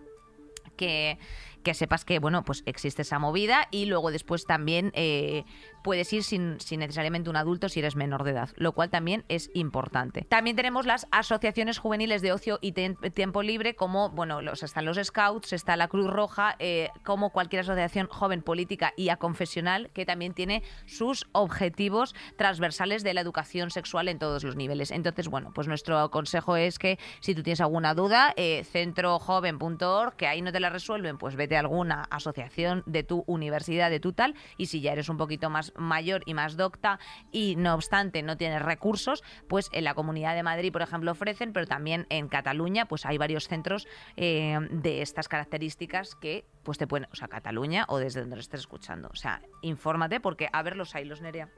[0.76, 1.20] que,
[1.66, 5.43] que sepas que bueno pues existe esa movida y luego después también eh,
[5.86, 9.51] puedes ir sin, necesariamente un adulto si eres menor de edad, lo cual también es
[9.53, 10.26] importante.
[10.28, 14.97] También tenemos las asociaciones juveniles de ocio y tiempo libre, como bueno, los, están los
[14.97, 20.34] Scouts, está la Cruz Roja, eh, como cualquier asociación joven política y aconfesional que también
[20.34, 24.89] tiene sus objetivos transversales de la educación sexual en todos los niveles.
[24.89, 30.26] Entonces, bueno, pues nuestro consejo es que si tú tienes alguna duda, eh, centrojoven.org, que
[30.26, 34.35] ahí no te la resuelven, pues vete alguna asociación de tu universidad, de tu tal,
[34.57, 36.99] y si ya eres un poquito más mayor y más docta
[37.31, 41.53] y no obstante no tienes recursos, pues en la Comunidad de Madrid, por ejemplo, ofrecen,
[41.53, 46.87] pero también en Cataluña, pues hay varios centros eh, de estas características que pues te
[46.87, 49.09] pueden, o sea, Cataluña o desde donde lo estés escuchando.
[49.11, 51.49] O sea, infórmate porque a ver los hilos, Nerea.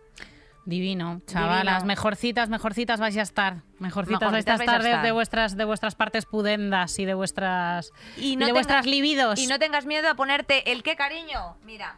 [0.68, 1.86] Divino, chavalas, Divino.
[1.88, 3.64] mejorcitas, mejorcitas vais a estar.
[3.80, 7.92] Mejorcitas, vais a vais a estar de, vuestras de vuestras partes pudendas y de vuestras
[8.18, 9.40] Y y no de tengas- vuestras libidos.
[9.40, 11.56] Y no tengas miedo a ponerte el qué cariño.
[11.64, 11.96] Mira.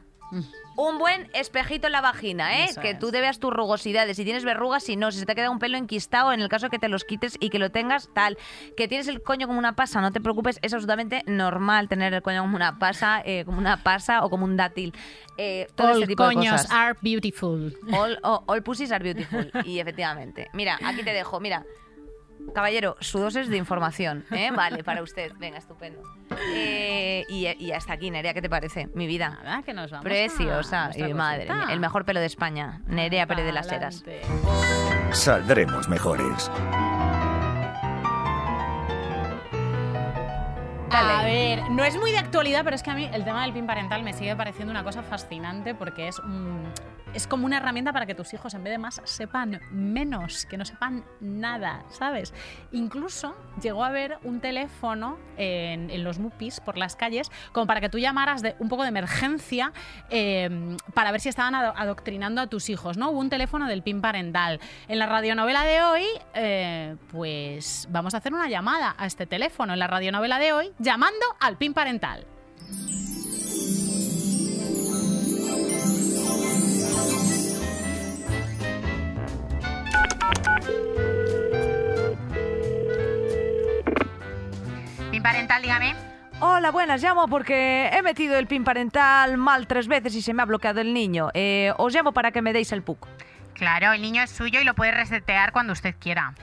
[0.75, 2.67] Un buen espejito en la vagina, ¿eh?
[2.67, 2.69] Mm.
[2.69, 2.99] Eso que es.
[2.99, 4.15] tú te veas tus rugosidades.
[4.15, 5.11] Si tienes verrugas, si no.
[5.11, 7.49] Si se te queda un pelo enquistado, en el caso que te los quites y
[7.49, 8.37] que lo tengas, tal.
[8.77, 10.57] Que tienes el coño como una pasa, no te preocupes.
[10.61, 14.45] Es absolutamente normal tener el coño como una pasa, eh, como una pasa o como
[14.45, 14.93] un dátil.
[15.37, 16.71] Eh, todo All este tipo de coños cosas.
[16.71, 17.75] are beautiful.
[17.91, 19.51] All, all- all pussies are beautiful.
[19.65, 20.49] Y efectivamente.
[20.53, 21.39] Mira, aquí te dejo.
[21.41, 21.65] Mira.
[22.53, 24.49] Caballero, su dosis de información, ¿eh?
[24.55, 25.31] Vale, para usted.
[25.37, 26.01] Venga, estupendo.
[26.53, 28.87] Eh, y, y hasta aquí, Nerea, ¿qué te parece?
[28.93, 29.39] Mi vida.
[29.43, 30.91] Nada, que nos vamos Preciosa.
[30.95, 31.65] Y madre cosita.
[31.65, 32.81] mía, el mejor pelo de España.
[32.87, 34.03] Nerea Pérez de las Heras.
[35.11, 36.49] Saldremos mejores.
[40.91, 43.53] A ver, no es muy de actualidad, pero es que a mí el tema del
[43.53, 46.63] PIN parental me sigue pareciendo una cosa fascinante porque es, un-
[47.13, 50.57] es como una herramienta para que tus hijos en vez de más sepan menos, que
[50.57, 52.33] no sepan nada, ¿sabes?
[52.71, 57.89] Incluso llegó a haber un teléfono en, los MUPIs por las calles como para que
[57.89, 59.73] tú llamaras de un poco de emergencia
[60.09, 63.09] eh, para ver si estaban ado- adoctrinando a tus hijos, ¿no?
[63.09, 64.59] Hubo un teléfono del PIN parental.
[64.87, 66.05] En la radionovela de hoy,
[66.35, 69.73] eh, pues vamos a hacer una llamada a este teléfono.
[69.73, 72.25] En la radionovela de hoy, llamando al PIN parental.
[85.19, 85.95] PIN parental, dígame.
[86.39, 87.03] Hola, buenas.
[87.03, 90.79] Llamo porque he metido el PIN parental mal tres veces y se me ha bloqueado
[90.79, 91.29] el niño.
[91.33, 93.05] Eh, os llamo para que me deis el PUC.
[93.53, 96.33] Claro, el niño es suyo y lo puede resetear cuando usted quiera.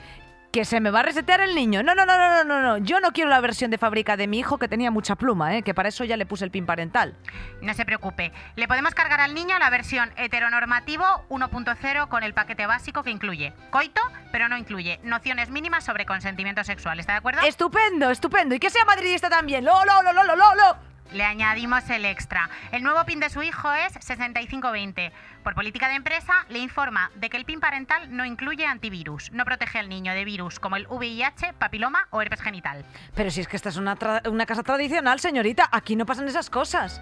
[0.56, 1.82] Que se me va a resetear el niño.
[1.82, 2.78] No, no, no, no, no, no, no.
[2.78, 5.62] Yo no quiero la versión de fábrica de mi hijo que tenía mucha pluma, ¿eh?
[5.62, 7.14] que para eso ya le puse el pin parental.
[7.60, 8.32] No se preocupe.
[8.54, 13.52] Le podemos cargar al niño la versión heteronormativo 1.0 con el paquete básico que incluye
[13.68, 14.00] coito,
[14.32, 17.00] pero no incluye nociones mínimas sobre consentimiento sexual.
[17.00, 17.42] ¿Está de acuerdo?
[17.42, 18.54] Estupendo, estupendo.
[18.54, 19.62] Y que sea madridista también.
[19.62, 20.95] Lo, lo, lo, lo, lo, lo, lo.
[21.12, 22.50] Le añadimos el extra.
[22.72, 25.12] El nuevo PIN de su hijo es 6520.
[25.44, 29.30] Por política de empresa, le informa de que el PIN parental no incluye antivirus.
[29.32, 32.84] No protege al niño de virus como el VIH, papiloma o herpes genital.
[33.14, 35.68] Pero si es que esta es una, tra- una casa tradicional, señorita.
[35.72, 37.00] Aquí no pasan esas cosas.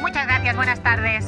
[0.00, 1.26] Muchas gracias, buenas tardes.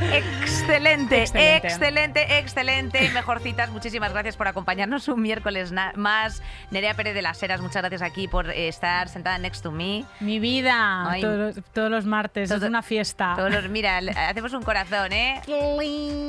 [0.00, 1.66] Excelente, Excelente.
[1.66, 6.42] excelente, excelente, mejorcitas, muchísimas gracias por acompañarnos un miércoles más.
[6.70, 10.04] Nerea Pérez de las Heras, muchas gracias aquí por eh, estar sentada next to me.
[10.20, 11.20] Mi vida, Ay.
[11.20, 13.34] todos, los- todos los martes, Todo- es una fiesta.
[13.36, 15.40] Todos los, mira, hacemos un corazón, ¿eh?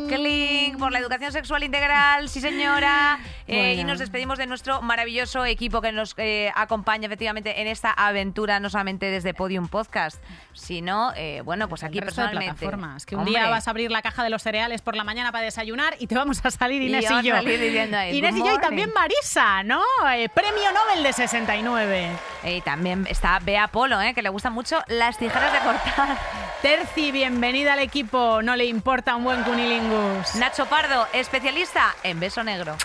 [0.07, 3.19] Clink, por la educación sexual integral, sí señora.
[3.47, 7.91] Eh, y nos despedimos de nuestro maravilloso equipo que nos eh, acompaña efectivamente en esta
[7.91, 10.21] aventura, no solamente desde Podium Podcast,
[10.53, 12.59] sino, eh, bueno, pues aquí El resto de personalmente.
[12.59, 13.05] plataformas.
[13.05, 13.39] Que un Hombre.
[13.39, 16.07] día vas a abrir la caja de los cereales por la mañana para desayunar y
[16.07, 17.35] te vamos a salir Y Inés y, a yo.
[17.35, 18.59] salir ahí, Inés "Good y yo y morning".
[18.61, 19.81] también Marisa, ¿no?
[20.15, 22.09] Eh, premio Nobel de 69.
[22.45, 24.13] Y también está Bea Polo, ¿eh?
[24.13, 26.17] que le gustan mucho las tijeras de cortar.
[26.61, 28.41] Terci, bienvenida al equipo.
[28.41, 30.35] No le importa un buen cunilingus.
[30.35, 32.77] Nacho Pardo, especialista en beso negro.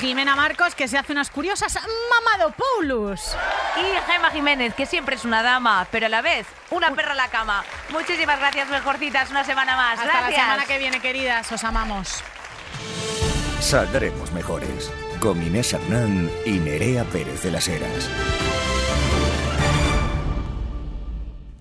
[0.00, 1.78] Jimena Marcos, que se hace unas curiosas
[2.10, 3.36] Mamadopoulos.
[3.76, 7.16] Y Gemma Jiménez, que siempre es una dama, pero a la vez una perra a
[7.16, 7.64] la cama.
[7.90, 9.98] Muchísimas gracias, mejorcitas, una semana más.
[9.98, 10.30] Hasta gracias.
[10.30, 11.50] la semana que viene, queridas.
[11.52, 12.22] Os amamos.
[13.60, 14.92] Saldremos mejores.
[15.20, 18.10] Con Inés Hernán y Nerea Pérez de las Heras.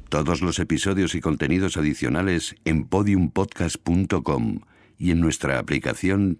[0.09, 4.59] Todos los episodios y contenidos adicionales en podiumpodcast.com
[4.99, 6.39] y en nuestra aplicación